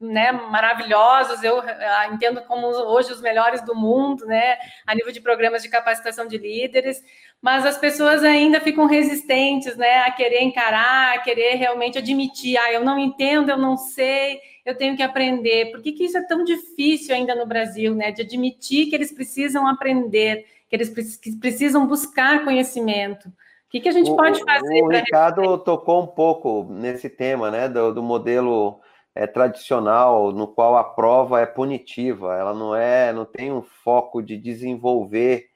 [0.00, 5.22] né, maravilhosos, eu ah, entendo como hoje os melhores do mundo, né, a nível de
[5.22, 7.02] programas de capacitação de líderes,
[7.40, 12.72] mas as pessoas ainda ficam resistentes, né, a querer encarar, a querer realmente admitir, ah,
[12.72, 15.70] eu não entendo, eu não sei, eu tenho que aprender.
[15.70, 19.12] Por que, que isso é tão difícil ainda no Brasil, né, de admitir que eles
[19.12, 20.92] precisam aprender, que eles
[21.40, 23.28] precisam buscar conhecimento?
[23.28, 23.32] O
[23.70, 24.82] que, que a gente pode fazer?
[24.82, 28.80] O Ricardo tocou um pouco nesse tema, né, do, do modelo
[29.14, 34.22] é, tradicional, no qual a prova é punitiva, ela não é, não tem um foco
[34.22, 35.46] de desenvolver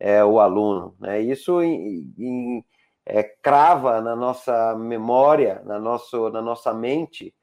[0.00, 0.96] é, o aluno.
[0.98, 1.20] Né?
[1.20, 2.64] Isso em, em,
[3.04, 7.34] é, crava na nossa memória, na, nosso, na nossa mente,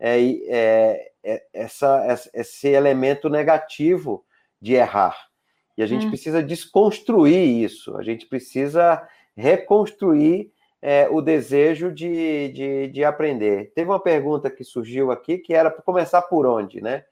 [0.00, 4.24] é, é, é essa, esse elemento negativo
[4.60, 5.28] de errar.
[5.76, 6.10] E a gente hum.
[6.10, 9.06] precisa desconstruir isso, a gente precisa
[9.36, 10.50] reconstruir
[10.82, 13.72] é, o desejo de, de, de, aprender.
[13.74, 17.04] Teve uma pergunta que surgiu aqui que era para começar por onde, né?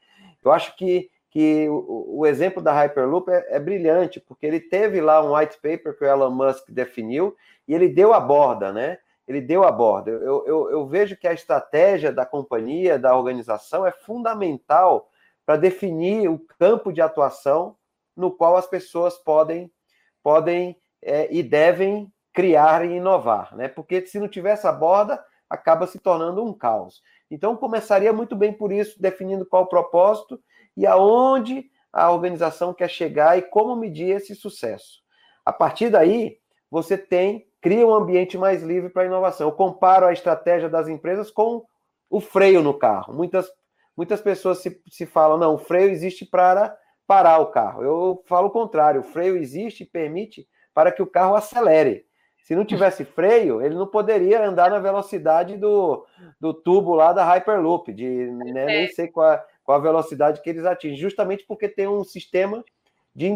[0.44, 5.02] Eu acho que, que o, o exemplo da Hyperloop é, é, brilhante, porque ele teve
[5.02, 7.36] lá um white paper que o Elon Musk definiu
[7.68, 8.96] e ele deu a borda, né?
[9.28, 10.12] Ele deu a borda.
[10.12, 15.10] Eu, eu, eu vejo que a estratégia da companhia, da organização, é fundamental
[15.44, 17.76] para definir o campo de atuação
[18.16, 19.70] no qual as pessoas podem,
[20.22, 23.68] podem é, e devem criar e inovar, né?
[23.68, 27.02] Porque se não tiver essa borda, acaba se tornando um caos.
[27.30, 30.40] Então, começaria muito bem por isso, definindo qual o propósito
[30.76, 35.00] e aonde a organização quer chegar e como medir esse sucesso.
[35.44, 36.36] A partir daí,
[36.70, 39.48] você tem, cria um ambiente mais livre para a inovação.
[39.48, 41.64] Eu comparo a estratégia das empresas com
[42.10, 43.14] o freio no carro.
[43.14, 43.48] Muitas,
[43.96, 47.82] muitas pessoas se, se falam, não, o freio existe para parar o carro.
[47.82, 52.04] Eu falo o contrário, o freio existe e permite para que o carro acelere.
[52.42, 56.06] Se não tivesse freio, ele não poderia andar na velocidade do,
[56.40, 60.64] do tubo lá da Hyperloop, de né, nem sei qual, qual a velocidade que eles
[60.64, 62.64] atingem, justamente porque tem um sistema
[63.14, 63.26] de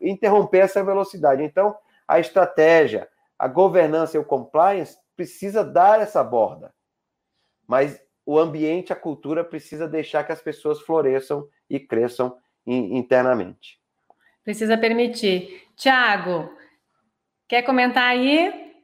[0.00, 1.42] interromper essa velocidade.
[1.42, 3.08] Então, a estratégia,
[3.38, 6.74] a governança e o compliance precisa dar essa borda.
[7.66, 13.78] Mas o ambiente, a cultura precisa deixar que as pessoas floresçam e cresçam internamente.
[14.42, 15.62] Precisa permitir.
[15.76, 16.50] Tiago,
[17.48, 18.74] Quer comentar aí?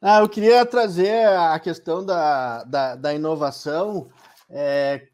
[0.00, 4.08] Ah, eu queria trazer a questão da, da, da inovação,
[4.48, 5.08] é,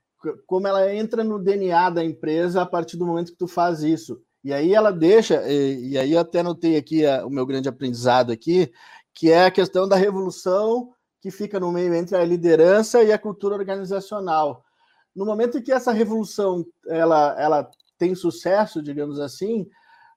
[0.46, 4.20] como ela entra no DNA da empresa a partir do momento que tu faz isso.
[4.44, 7.68] E aí ela deixa, e, e aí eu até notei aqui a, o meu grande
[7.68, 8.72] aprendizado aqui,
[9.14, 13.18] que é a questão da revolução que fica no meio entre a liderança e a
[13.18, 14.64] cultura organizacional.
[15.14, 19.62] No momento em que essa revolução ela, ela tem sucesso, digamos assim,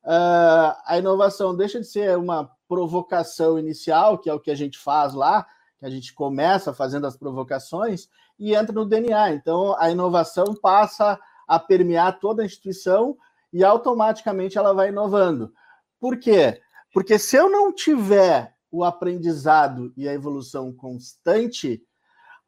[0.04, 4.80] uh, a inovação deixa de ser uma provocação inicial, que é o que a gente
[4.80, 5.46] faz lá,
[5.78, 8.08] que a gente começa fazendo as provocações,
[8.40, 9.34] e entra no DNA.
[9.34, 13.18] Então, a inovação passa a permear toda a instituição
[13.52, 15.54] e automaticamente ela vai inovando.
[16.00, 16.62] Por quê?
[16.94, 21.82] Porque se eu não tiver o aprendizado e a evolução constante,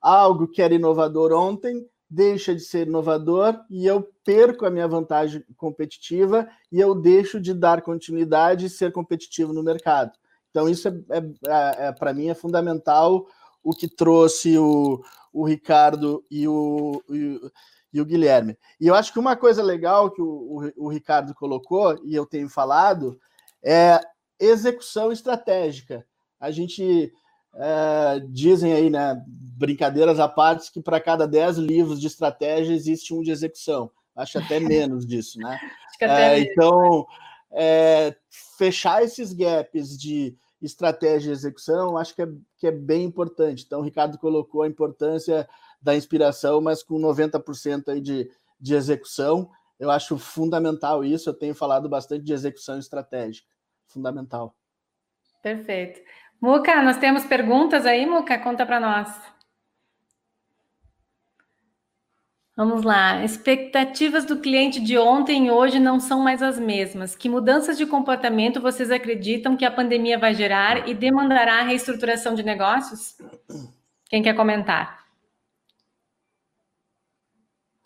[0.01, 5.43] algo que era inovador ontem deixa de ser inovador e eu perco a minha vantagem
[5.57, 10.11] competitiva e eu deixo de dar continuidade e ser competitivo no mercado.
[10.49, 11.17] Então, isso é, é,
[11.47, 13.27] é, é para mim é fundamental
[13.63, 15.01] o que trouxe o,
[15.37, 17.39] o Ricardo e o, e,
[17.93, 18.57] e o Guilherme.
[18.81, 22.25] E eu acho que uma coisa legal que o, o, o Ricardo colocou, e eu
[22.25, 23.19] tenho falado,
[23.63, 23.99] é
[24.39, 26.03] execução estratégica.
[26.39, 27.13] A gente
[27.53, 33.13] é, dizem aí, né, brincadeiras à parte, que para cada 10 livros de estratégia existe
[33.13, 33.91] um de execução.
[34.15, 35.59] Acho até menos disso, né?
[36.01, 37.05] É, então,
[37.51, 38.15] é,
[38.57, 42.27] fechar esses gaps de estratégia e execução, acho que é,
[42.57, 43.63] que é bem importante.
[43.65, 45.47] Então, o Ricardo colocou a importância
[45.81, 48.29] da inspiração, mas com 90% aí de,
[48.59, 49.49] de execução.
[49.79, 51.29] Eu acho fundamental isso.
[51.29, 53.47] Eu tenho falado bastante de execução estratégica.
[53.87, 54.55] Fundamental.
[55.41, 56.01] Perfeito.
[56.41, 58.37] Muca, nós temos perguntas aí, Muca?
[58.39, 59.36] Conta para nós.
[62.57, 63.23] Vamos lá.
[63.23, 67.15] Expectativas do cliente de ontem e hoje não são mais as mesmas.
[67.15, 72.33] Que mudanças de comportamento vocês acreditam que a pandemia vai gerar e demandará a reestruturação
[72.33, 73.15] de negócios?
[74.09, 75.05] Quem quer comentar?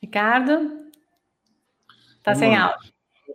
[0.02, 0.88] Ricardo?
[2.18, 2.94] Está sem áudio.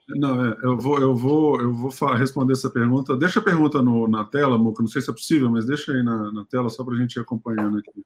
[0.08, 3.14] Não, é, eu vou, eu vou, eu vou responder essa pergunta.
[3.14, 4.82] Deixa a pergunta no, na tela, Muca.
[4.82, 7.16] Não sei se é possível, mas deixa aí na, na tela só para a gente
[7.16, 8.02] ir acompanhando aqui.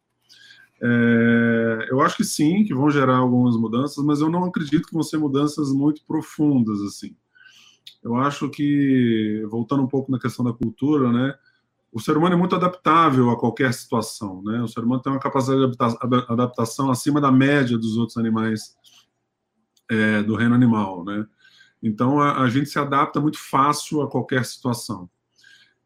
[0.83, 4.95] É, eu acho que sim, que vão gerar algumas mudanças, mas eu não acredito que
[4.95, 7.14] vão ser mudanças muito profundas assim.
[8.03, 11.35] Eu acho que voltando um pouco na questão da cultura, né?
[11.93, 14.62] O ser humano é muito adaptável a qualquer situação, né?
[14.62, 15.76] O ser humano tem uma capacidade de
[16.28, 18.74] adaptação acima da média dos outros animais
[19.91, 21.26] é, do reino animal, né?
[21.83, 25.11] Então a, a, gente se adapta muito fácil a qualquer situação,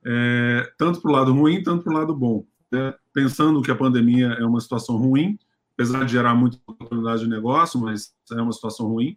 [0.05, 3.77] é, tanto para o lado ruim, tanto para o lado bom né, pensando que a
[3.77, 5.39] pandemia é uma situação ruim,
[5.75, 9.17] apesar de gerar muita oportunidade de negócio, mas é uma situação ruim.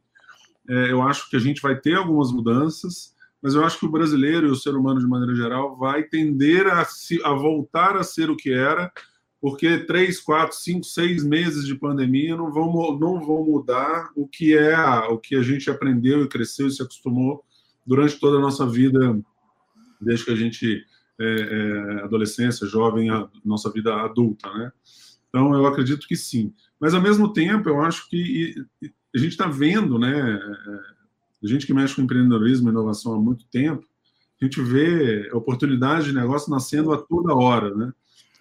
[0.69, 3.91] É, eu acho que a gente vai ter algumas mudanças, mas eu acho que o
[3.91, 8.03] brasileiro e o ser humano de maneira geral vai tender a, se, a voltar a
[8.03, 8.91] ser o que era,
[9.41, 14.55] porque três, quatro, cinco, seis meses de pandemia não vão, não vão mudar o que
[14.55, 14.77] é
[15.09, 17.43] o que a gente aprendeu e cresceu e se acostumou
[17.85, 19.19] durante toda a nossa vida,
[20.01, 20.83] desde que a gente
[21.19, 24.71] é, é, adolescência, jovem, a nossa vida adulta, né?
[25.29, 26.53] Então, eu acredito que sim.
[26.79, 28.55] Mas, ao mesmo tempo, eu acho que
[29.13, 30.35] a gente está vendo, né?
[30.35, 30.97] É,
[31.43, 33.85] a gente que mexe com empreendedorismo e inovação há muito tempo,
[34.41, 37.91] a gente vê oportunidades de negócio nascendo a toda hora, né?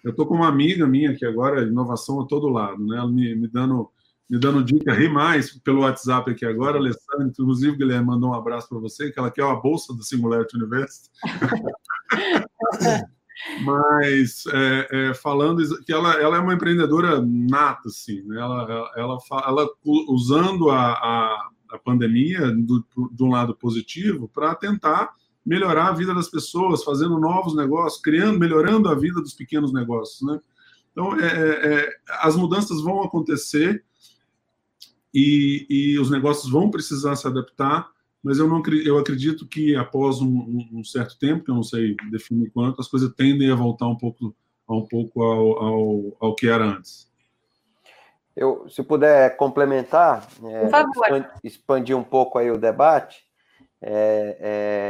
[0.03, 2.97] Eu estou com uma amiga minha que agora é inovação a todo lado, né?
[2.97, 3.89] Ela me, me dando
[4.29, 8.67] me dando dica, ri mais pelo WhatsApp aqui agora, Alessandra, inclusive, Guilherme mandou um abraço
[8.67, 11.09] para você, que ela quer uma bolsa do Singularity University.
[13.63, 18.37] Mas é, é, falando que ela, ela é uma empreendedora nata, assim, né?
[18.37, 19.17] ela, ela, ela,
[19.47, 19.69] ela
[20.09, 25.13] usando a, a, a pandemia do, de um lado positivo para tentar
[25.45, 30.21] melhorar a vida das pessoas, fazendo novos negócios, criando, melhorando a vida dos pequenos negócios,
[30.27, 30.41] né?
[30.91, 33.85] Então, é, é, é as mudanças vão acontecer
[35.19, 37.89] e, e os negócios vão precisar se adaptar,
[38.21, 41.95] mas eu não eu acredito que após um, um, certo tempo, que eu não sei
[42.11, 44.35] definir quanto, as coisas tendem a voltar um pouco,
[44.69, 47.11] um pouco ao, ao, ao que era antes.
[48.35, 53.23] Eu, se puder complementar, é, expandir um pouco aí o debate,
[53.81, 54.37] é,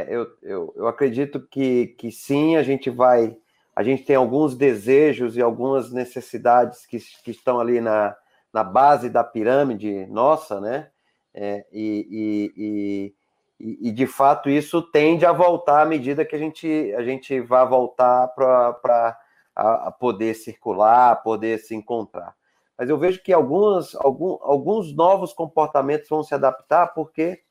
[0.10, 3.38] é, eu, eu, eu acredito que, que sim, a gente vai,
[3.74, 8.14] a gente tem alguns desejos e algumas necessidades que, que estão ali na,
[8.54, 10.90] na base da pirâmide nossa, né?
[11.34, 13.16] É, e, e,
[13.60, 17.40] e, e, de fato isso tende a voltar à medida que a gente, a gente
[17.42, 19.16] vai voltar para
[19.56, 22.36] a, poder circular, poder se encontrar.
[22.78, 27.42] Mas eu vejo que alguns, algum, alguns novos comportamentos vão se adaptar, porque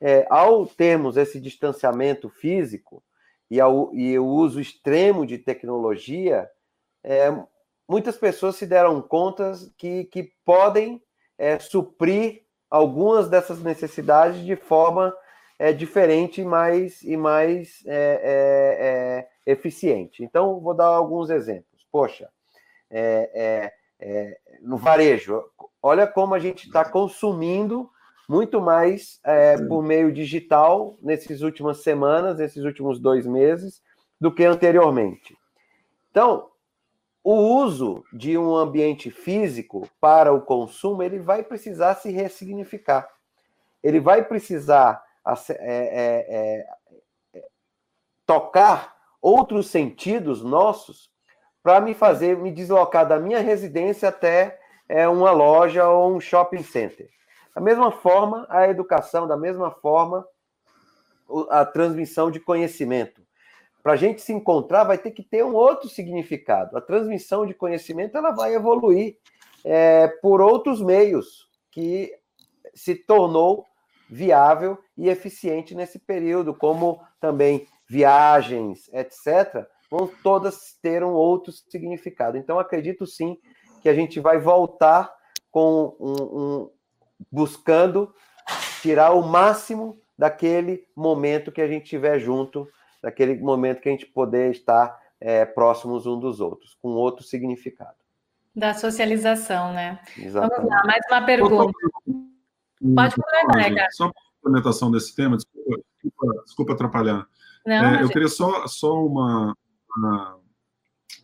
[0.00, 3.02] é, ao termos esse distanciamento físico
[3.50, 6.48] e, ao, e o uso extremo de tecnologia,
[7.02, 7.30] é,
[7.88, 11.02] muitas pessoas se deram conta que, que podem
[11.38, 15.14] é, suprir algumas dessas necessidades de forma
[15.58, 20.22] é, diferente mais, e mais é, é, é, eficiente.
[20.22, 21.86] Então, vou dar alguns exemplos.
[21.90, 22.28] Poxa,
[22.90, 23.72] é,
[24.60, 25.42] no varejo,
[25.82, 27.88] olha como a gente está consumindo
[28.28, 29.20] muito mais
[29.68, 33.80] por meio digital nessas últimas semanas, nesses últimos dois meses,
[34.20, 35.36] do que anteriormente.
[36.10, 36.50] Então,
[37.28, 43.08] o uso de um ambiente físico para o consumo ele vai precisar se ressignificar.
[43.82, 45.02] Ele vai precisar
[45.48, 46.66] é, é,
[47.34, 47.44] é,
[48.24, 51.10] tocar outros sentidos nossos
[51.64, 56.62] para me fazer me deslocar da minha residência até é, uma loja ou um shopping
[56.62, 57.10] center.
[57.52, 60.24] Da mesma forma, a educação, da mesma forma,
[61.50, 63.25] a transmissão de conhecimento
[63.86, 66.76] para a gente se encontrar, vai ter que ter um outro significado.
[66.76, 69.16] A transmissão de conhecimento ela vai evoluir
[69.64, 72.12] é, por outros meios que
[72.74, 73.64] se tornou
[74.10, 82.36] viável e eficiente nesse período, como também viagens, etc., vão todas ter um outro significado.
[82.36, 83.38] Então, acredito sim
[83.82, 85.14] que a gente vai voltar
[85.48, 86.70] com um, um,
[87.30, 88.12] buscando
[88.82, 92.68] tirar o máximo daquele momento que a gente tiver junto,
[93.06, 97.94] daquele momento que a gente poder estar é, próximos um dos outros, com outro significado.
[98.52, 100.00] Da socialização, né?
[100.18, 100.56] Exatamente.
[100.56, 101.72] Vamos lá, mais uma pergunta.
[102.94, 103.92] Pode complementar, Ricardo.
[103.92, 107.28] Só para complementação desse tema, desculpa, desculpa, desculpa atrapalhar.
[107.64, 109.56] Não, é, eu queria só, só uma,
[109.96, 110.38] uma,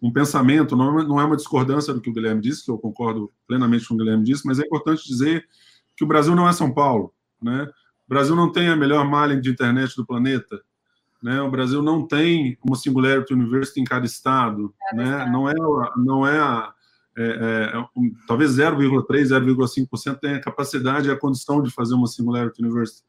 [0.00, 2.78] um pensamento, não é, não é uma discordância do que o Guilherme disse, que eu
[2.78, 5.48] concordo plenamente com o Guilherme disse, mas é importante dizer
[5.96, 7.12] que o Brasil não é São Paulo.
[7.42, 7.64] Né?
[8.06, 10.62] O Brasil não tem a melhor malha de internet do planeta.
[11.22, 11.40] Né?
[11.40, 14.74] O Brasil não tem uma Singularity University em cada estado.
[14.92, 15.26] né?
[15.30, 15.54] Não é,
[15.96, 16.74] não é a,
[17.16, 21.94] é, é, é um, talvez 0,3, 0,5% tenha a capacidade e a condição de fazer
[21.94, 23.06] uma Singularity University.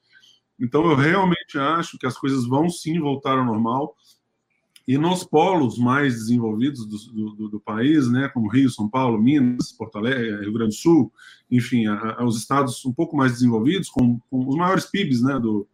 [0.60, 3.96] Então, eu realmente acho que as coisas vão sim voltar ao normal.
[4.86, 9.72] E nos polos mais desenvolvidos do, do, do, país, né, como Rio, São Paulo, Minas,
[9.72, 11.12] Porto Alegre, Rio Grande do Sul,
[11.50, 15.40] enfim, a, a, os estados um pouco mais desenvolvidos, com, com os maiores PIBs né,
[15.40, 15.66] do,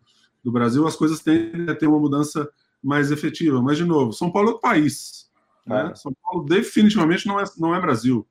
[0.43, 2.49] do Brasil, as coisas tendem a ter uma mudança
[2.81, 3.61] mais efetiva.
[3.61, 5.29] Mas, de novo, São Paulo é o país.
[5.65, 5.93] Né?
[5.95, 8.25] São Paulo definitivamente não é, não é Brasil.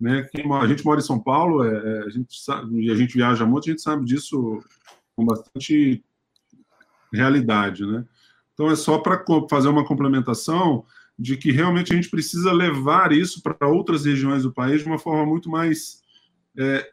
[0.00, 0.26] Né?
[0.30, 3.14] Quem, a gente mora em São Paulo, é, é, a gente sabe, e a gente
[3.14, 4.62] viaja muito, a gente sabe disso
[5.16, 6.02] com bastante
[7.12, 8.04] realidade, né?
[8.52, 10.84] Então, é só para fazer uma complementação
[11.18, 14.98] de que realmente a gente precisa levar isso para outras regiões do país de uma
[14.98, 16.02] forma muito mais,
[16.58, 16.90] é,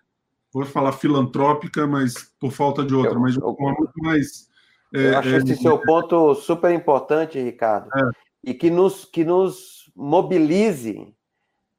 [0.53, 4.49] vou falar filantrópica, mas por falta de outra, eu, mas de forma muito mais.
[4.93, 8.11] É, eu acho esse é, seu ponto super importante, Ricardo, é.
[8.43, 11.15] e que nos, que nos mobilize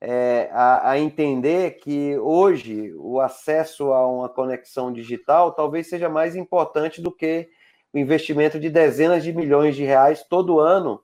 [0.00, 6.34] é, a, a, entender que hoje o acesso a uma conexão digital talvez seja mais
[6.34, 7.48] importante do que
[7.92, 11.00] o investimento de dezenas de milhões de reais todo ano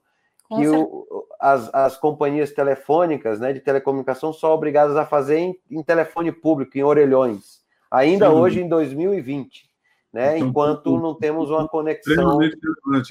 [0.49, 5.82] que o, as, as companhias telefônicas né, de telecomunicação são obrigadas a fazer em, em
[5.82, 8.34] telefone público, em orelhões, ainda Sim.
[8.34, 9.68] hoje em 2020.
[10.11, 12.40] Né, então, enquanto não temos uma conexão.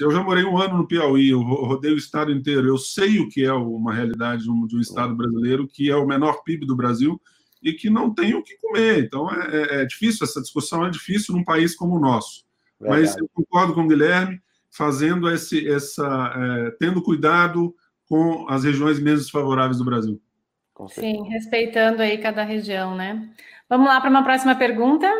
[0.00, 2.66] Eu já morei um ano no Piauí, eu rodei o estado inteiro.
[2.66, 5.94] Eu sei o que é uma realidade de um, de um estado brasileiro que é
[5.94, 7.20] o menor PIB do Brasil
[7.62, 9.04] e que não tem o que comer.
[9.04, 12.44] Então é, é, é difícil, essa discussão é difícil num país como o nosso.
[12.80, 13.02] Verdade.
[13.02, 14.40] Mas eu concordo com o Guilherme,
[14.78, 17.74] fazendo esse, essa, é, tendo cuidado
[18.08, 20.22] com as regiões menos desfavoráveis do Brasil.
[20.90, 23.28] Sim, respeitando aí cada região, né?
[23.68, 25.12] Vamos lá para uma próxima pergunta.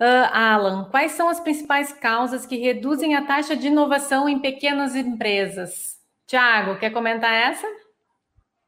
[0.00, 4.94] Uh, Alan, quais são as principais causas que reduzem a taxa de inovação em pequenas
[4.94, 5.98] empresas?
[6.24, 7.66] Tiago, quer comentar essa?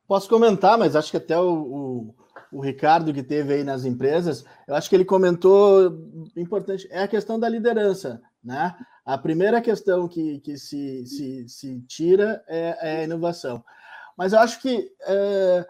[0.08, 2.14] Posso comentar, mas acho que até o, o
[2.52, 5.92] o Ricardo que teve aí nas empresas, eu acho que ele comentou
[6.36, 8.74] importante, é a questão da liderança, né?
[9.06, 13.64] A primeira questão que, que se, se, se tira é, é, a inovação.
[14.18, 15.66] Mas eu acho que é,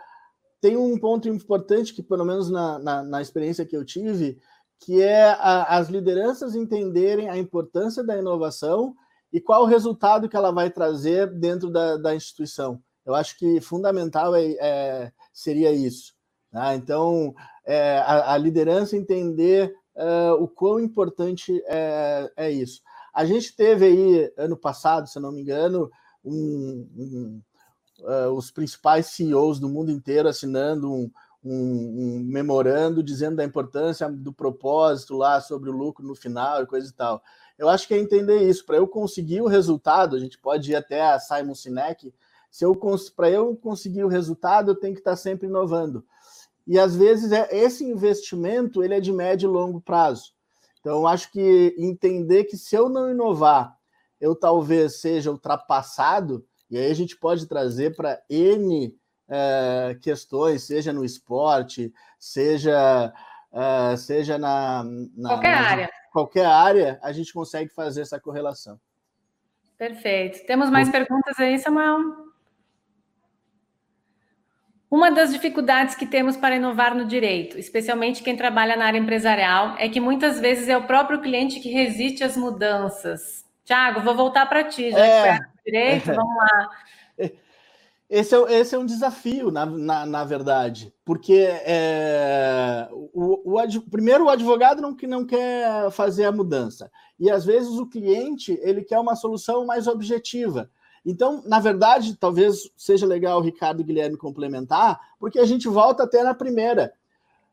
[0.61, 4.39] tem um ponto importante que, pelo menos na, na, na experiência que eu tive,
[4.80, 8.97] que é a, as lideranças entenderem a importância da inovação
[9.32, 12.80] e qual o resultado que ela vai trazer dentro da, da instituição.
[13.05, 16.14] Eu acho que fundamental é, é, seria isso.
[16.51, 16.74] Tá?
[16.74, 17.34] Então,
[17.64, 22.80] é, a, a, liderança entender é, o quão importante é, é, isso.
[23.17, 25.91] A gente teve aí, ano passado, se não me engano,
[26.23, 27.43] um, um,
[28.01, 31.11] uh, os principais CEOs do mundo inteiro assinando um,
[31.43, 36.91] um, memorando dizendo da importância do propósito lá sobre o lucro no final e coisa
[36.91, 37.23] e tal.
[37.57, 38.67] Eu acho que é entender isso.
[38.67, 42.12] Para eu conseguir o resultado, a gente pode ir até a Simon Sinek.
[42.51, 42.79] Se eu
[43.17, 46.05] para eu conseguir o resultado, eu tenho que estar sempre inovando.
[46.67, 50.36] E às vezes é, esse investimento ele é de médio e longo prazo.
[50.87, 53.76] Então, acho que entender que se eu não inovar,
[54.20, 58.97] eu talvez seja ultrapassado, e aí a gente pode trazer para N
[59.28, 63.12] é, questões, seja no esporte, seja,
[63.53, 64.84] é, seja na,
[65.16, 65.91] na qualquer na, área.
[66.12, 68.78] Qualquer área, a gente consegue fazer essa correlação.
[69.76, 70.47] Perfeito.
[70.47, 72.26] Temos mais perguntas aí, Samuel?
[74.91, 79.74] Uma das dificuldades que temos para inovar no direito, especialmente quem trabalha na área empresarial,
[79.78, 83.45] é que muitas vezes é o próprio cliente que resiste às mudanças.
[83.64, 86.70] Tiago, vou voltar para ti, já é, que foi direito, vamos lá.
[88.09, 94.26] Esse é, esse é um desafio, na, na, na verdade, porque é, o, o, primeiro
[94.26, 98.84] o advogado não, que não quer fazer a mudança, e às vezes o cliente ele
[98.84, 100.70] quer uma solução mais objetiva.
[101.07, 106.03] Então, na verdade, talvez seja legal o Ricardo e Guilherme complementar, porque a gente volta
[106.03, 106.93] até na primeira.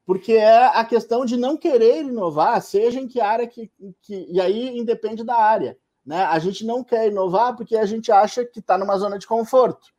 [0.06, 4.42] porque é a questão de não querer inovar, seja em que área que, que e
[4.42, 5.78] aí independe da área.
[6.06, 6.22] Né?
[6.26, 9.94] A gente não quer inovar porque a gente acha que está numa zona de conforto.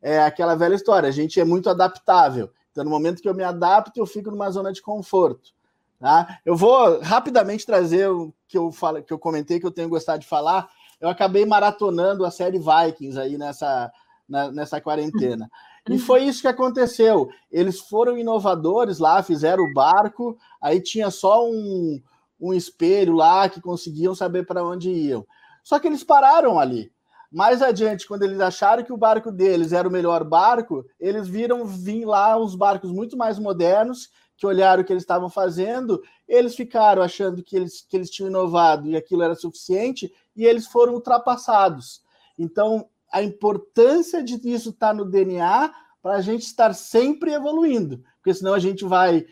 [0.00, 2.50] É aquela velha história, a gente é muito adaptável.
[2.70, 5.52] Então, no momento que eu me adapto, eu fico numa zona de conforto.
[5.98, 6.38] Tá?
[6.44, 10.20] Eu vou rapidamente trazer o que eu, falo, que eu comentei, que eu tenho gostado
[10.20, 10.70] de falar.
[11.00, 13.90] Eu acabei maratonando a série Vikings aí nessa,
[14.28, 15.48] na, nessa quarentena.
[15.88, 17.30] E foi isso que aconteceu.
[17.50, 22.00] Eles foram inovadores lá, fizeram o barco, aí tinha só um,
[22.38, 25.26] um espelho lá que conseguiam saber para onde iam.
[25.62, 26.92] Só que eles pararam ali.
[27.30, 31.66] Mais adiante, quando eles acharam que o barco deles era o melhor barco, eles viram
[31.66, 36.54] vir lá uns barcos muito mais modernos, que olharam o que eles estavam fazendo, eles
[36.54, 40.94] ficaram achando que eles, que eles tinham inovado e aquilo era suficiente, e eles foram
[40.94, 42.02] ultrapassados.
[42.38, 48.32] Então, a importância de isso estar no DNA para a gente estar sempre evoluindo, porque
[48.32, 49.26] senão a gente vai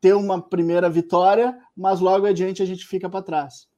[0.00, 3.68] ter uma primeira vitória, mas logo adiante a gente fica para trás.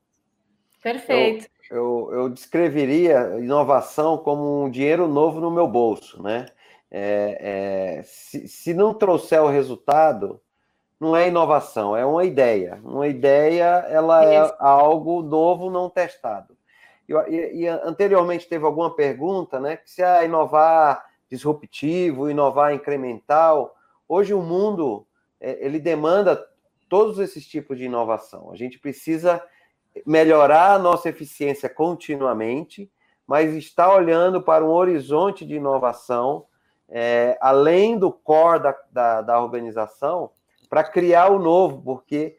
[0.82, 1.46] Perfeito.
[1.70, 6.46] Eu, eu, descreveria inovação como um dinheiro novo no meu bolso, né?
[6.90, 10.40] É, é, se, se não trouxer o resultado,
[10.98, 12.80] não é inovação, é uma ideia.
[12.82, 16.56] Uma ideia, ela é algo novo não testado.
[17.08, 19.76] E, e, e, anteriormente teve alguma pergunta, né?
[19.76, 23.74] Que se a inovar disruptivo, inovar incremental,
[24.08, 25.06] hoje o mundo
[25.40, 26.42] é, ele demanda
[26.88, 28.50] todos esses tipos de inovação.
[28.52, 29.42] A gente precisa
[30.04, 32.90] melhorar a nossa eficiência continuamente,
[33.26, 36.46] mas está olhando para um horizonte de inovação
[36.88, 40.30] é, além do core da, da, da organização
[40.68, 42.36] para criar o novo, porque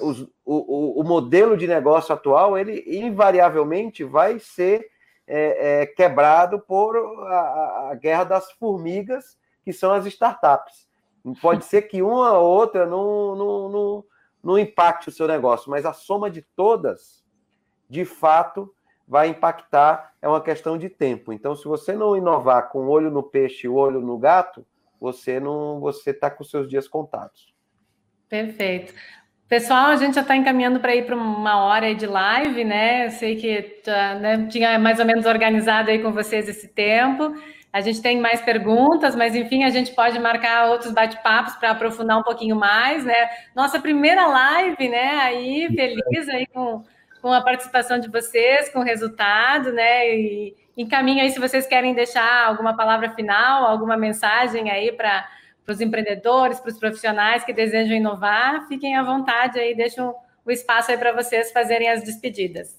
[0.00, 4.86] os, o, o, modelo de negócio atual, ele invariavelmente vai ser
[5.26, 10.86] é, é, quebrado por a, a, guerra das formigas, que são as startups.
[11.40, 14.04] Pode ser que uma ou outra não, não, não,
[14.42, 17.24] não impacte o seu negócio, mas a soma de todas,
[17.88, 18.74] de fato,
[19.06, 21.32] vai impactar, é uma questão de tempo.
[21.32, 24.66] Então, se você não inovar com o olho no peixe e o olho no gato,
[25.00, 27.54] você não você está com seus dias contados.
[28.28, 28.94] Perfeito.
[29.52, 33.04] Pessoal, a gente já está encaminhando para ir para uma hora de live, né?
[33.04, 37.34] Eu sei que já, né, tinha mais ou menos organizado aí com vocês esse tempo.
[37.70, 42.18] A gente tem mais perguntas, mas enfim, a gente pode marcar outros bate-papos para aprofundar
[42.18, 43.28] um pouquinho mais, né?
[43.54, 45.18] Nossa primeira live, né?
[45.18, 46.82] Aí, feliz aí com,
[47.20, 50.16] com a participação de vocês, com o resultado, né?
[50.16, 55.28] E encaminho aí se vocês querem deixar alguma palavra final, alguma mensagem aí para
[55.64, 60.50] para os empreendedores, para os profissionais que desejam inovar, fiquem à vontade aí, deixo o
[60.50, 62.76] espaço aí para vocês fazerem as despedidas.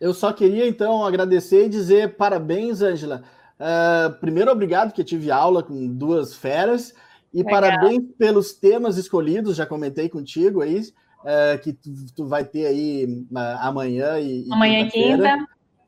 [0.00, 3.24] Eu só queria, então, agradecer e dizer parabéns, Ângela.
[3.58, 6.94] Uh, primeiro, obrigado, que tive aula com duas feras.
[7.34, 7.60] E Legal.
[7.60, 13.04] parabéns pelos temas escolhidos, já comentei contigo aí, uh, que tu, tu, vai ter aí
[13.30, 14.46] uh, amanhã e.
[14.50, 15.36] Amanhã e quinta.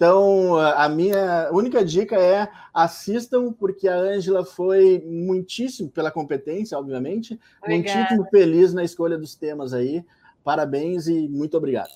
[0.00, 7.38] Então, a minha única dica é assistam, porque a Ângela foi muitíssimo, pela competência, obviamente,
[7.62, 7.98] Obrigada.
[7.98, 10.02] muitíssimo feliz na escolha dos temas aí.
[10.42, 11.90] Parabéns e muito obrigado.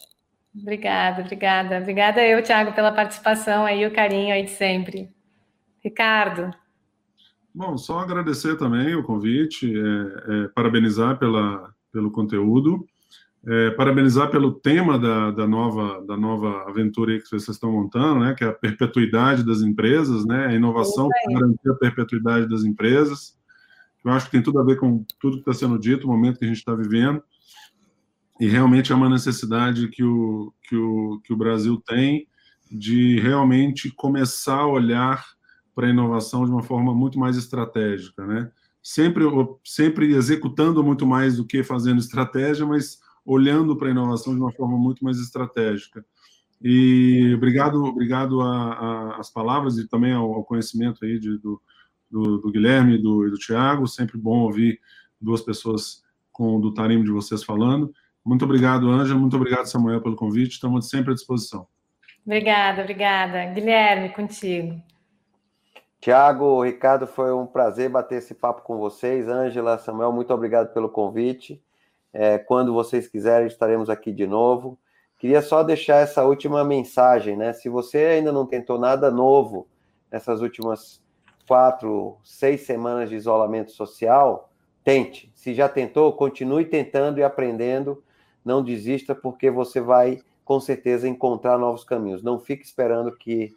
[0.55, 1.79] Obrigada, obrigada.
[1.79, 5.09] Obrigada eu, Thiago, pela participação aí, o carinho aí de sempre.
[5.83, 6.55] Ricardo.
[7.55, 12.87] Bom, só agradecer também o convite, é, é, parabenizar pela, pelo conteúdo.
[13.47, 18.35] É, parabenizar pelo tema da, da, nova, da nova aventura que vocês estão montando, né,
[18.35, 23.37] que é a perpetuidade das empresas, né, a inovação para garantir a perpetuidade das empresas.
[24.03, 26.39] Eu acho que tem tudo a ver com tudo que está sendo dito, o momento
[26.39, 27.23] que a gente está vivendo.
[28.41, 32.27] E realmente é uma necessidade que o, que o, que o Brasil tem
[32.71, 35.25] de realmente começar a olhar
[35.75, 38.51] para a inovação de uma forma muito mais estratégica, né?
[38.83, 39.25] Sempre,
[39.65, 44.53] sempre executando muito mais do que fazendo estratégia, mas olhando para a inovação de uma
[44.53, 46.05] forma muito mais estratégica.
[46.63, 48.41] E obrigado, obrigado
[49.19, 51.61] às palavras e também ao, ao conhecimento aí de, do,
[52.11, 53.87] do, do, Guilherme e do, do Tiago.
[53.87, 54.81] Sempre bom ouvir
[55.21, 56.03] duas pessoas
[56.33, 57.93] com do tarimbo de vocês falando.
[58.25, 59.21] Muito obrigado, Ângela.
[59.21, 60.53] Muito obrigado, Samuel, pelo convite.
[60.53, 61.67] Estamos sempre à disposição.
[62.25, 63.45] Obrigada, obrigada.
[63.53, 64.81] Guilherme, contigo.
[66.01, 69.29] Tiago, Ricardo, foi um prazer bater esse papo com vocês.
[69.29, 71.63] Ângela, Samuel, muito obrigado pelo convite.
[72.15, 74.79] É, quando vocês quiserem, estaremos aqui de novo.
[75.19, 77.53] Queria só deixar essa última mensagem, né?
[77.53, 79.67] Se você ainda não tentou nada novo
[80.13, 81.03] nessas últimas
[81.47, 84.49] quatro, seis semanas de isolamento social,
[84.85, 85.33] tente.
[85.35, 88.03] Se já tentou, continue tentando e aprendendo.
[88.45, 92.23] Não desista, porque você vai, com certeza, encontrar novos caminhos.
[92.23, 93.51] Não fique esperando que,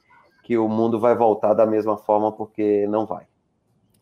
[0.43, 3.27] que o mundo vai voltar da mesma forma, porque não vai.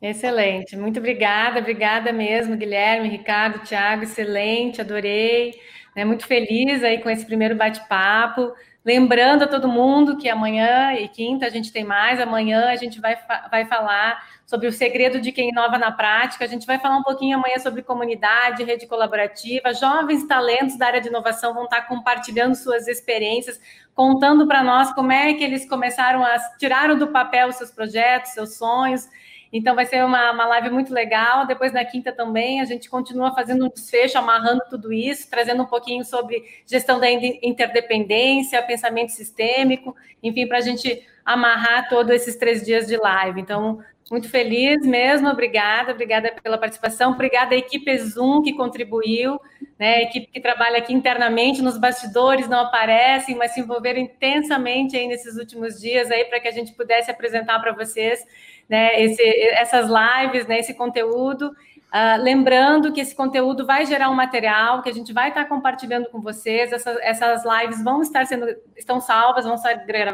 [0.07, 5.59] Excelente, muito obrigada, obrigada mesmo, Guilherme, Ricardo, Thiago, excelente, adorei,
[5.95, 8.53] né, muito feliz aí com esse primeiro bate-papo.
[8.85, 13.01] Lembrando a todo mundo que amanhã e quinta a gente tem mais, amanhã a gente
[13.01, 13.17] vai,
[13.49, 17.03] vai falar sobre o segredo de quem inova na prática, a gente vai falar um
[17.03, 22.53] pouquinho amanhã sobre comunidade, rede colaborativa, jovens talentos da área de inovação vão estar compartilhando
[22.53, 23.59] suas experiências,
[23.95, 28.33] contando para nós como é que eles começaram a tiraram do papel os seus projetos,
[28.33, 29.09] seus sonhos,
[29.57, 31.47] então, vai ser uma, uma live muito legal.
[31.47, 35.65] Depois, na quinta também, a gente continua fazendo um desfecho, amarrando tudo isso, trazendo um
[35.65, 42.65] pouquinho sobre gestão da interdependência, pensamento sistêmico, enfim, para a gente amarrar todos esses três
[42.65, 43.39] dias de live.
[43.39, 43.79] Então,
[44.11, 49.39] muito feliz mesmo, obrigada, obrigada pela participação, obrigada à equipe Zoom que contribuiu,
[49.79, 54.95] né, a equipe que trabalha aqui internamente nos bastidores, não aparecem, mas se envolveram intensamente
[54.95, 58.23] aí nesses últimos dias aí para que a gente pudesse apresentar para vocês
[58.69, 61.51] né, esse, essas lives, né, esse conteúdo.
[61.93, 66.09] Uh, lembrando que esse conteúdo vai gerar um material que a gente vai estar compartilhando
[66.09, 66.73] com vocês.
[66.73, 69.73] Essas, essas lives vão estar sendo, estão salvas, vão estar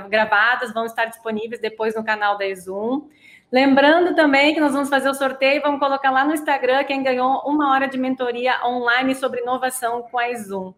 [0.10, 3.08] gravadas, vão estar disponíveis depois no canal da Zoom.
[3.52, 7.04] Lembrando também que nós vamos fazer o sorteio, e vamos colocar lá no Instagram quem
[7.04, 10.74] ganhou uma hora de mentoria online sobre inovação com a Zoom.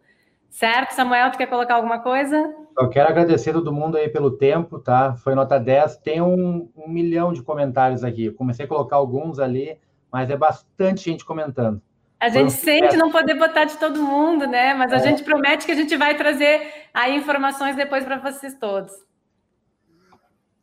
[0.54, 2.54] Certo, Samuel, tu quer colocar alguma coisa?
[2.78, 5.16] Eu quero agradecer todo mundo aí pelo tempo, tá?
[5.16, 5.96] Foi nota 10.
[5.96, 8.26] Tem um, um milhão de comentários aqui.
[8.26, 9.76] Eu comecei a colocar alguns ali,
[10.12, 11.82] mas é bastante gente comentando.
[12.20, 14.74] A gente um sente não poder botar de todo mundo, né?
[14.74, 15.00] Mas a é.
[15.00, 16.62] gente promete que a gente vai trazer
[16.94, 18.92] aí informações depois para vocês todos.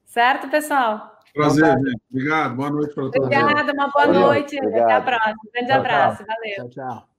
[0.05, 1.19] Certo, pessoal?
[1.33, 2.01] Prazer, gente.
[2.09, 2.55] Obrigado.
[2.55, 3.25] Boa noite para todos.
[3.25, 4.57] Obrigada, uma boa noite.
[4.57, 4.83] Obrigado.
[4.83, 5.35] Até a próxima.
[5.45, 6.23] Um grande tchau, abraço.
[6.23, 6.27] Tchau.
[6.27, 6.69] Valeu.
[6.69, 7.10] Tchau, tchau.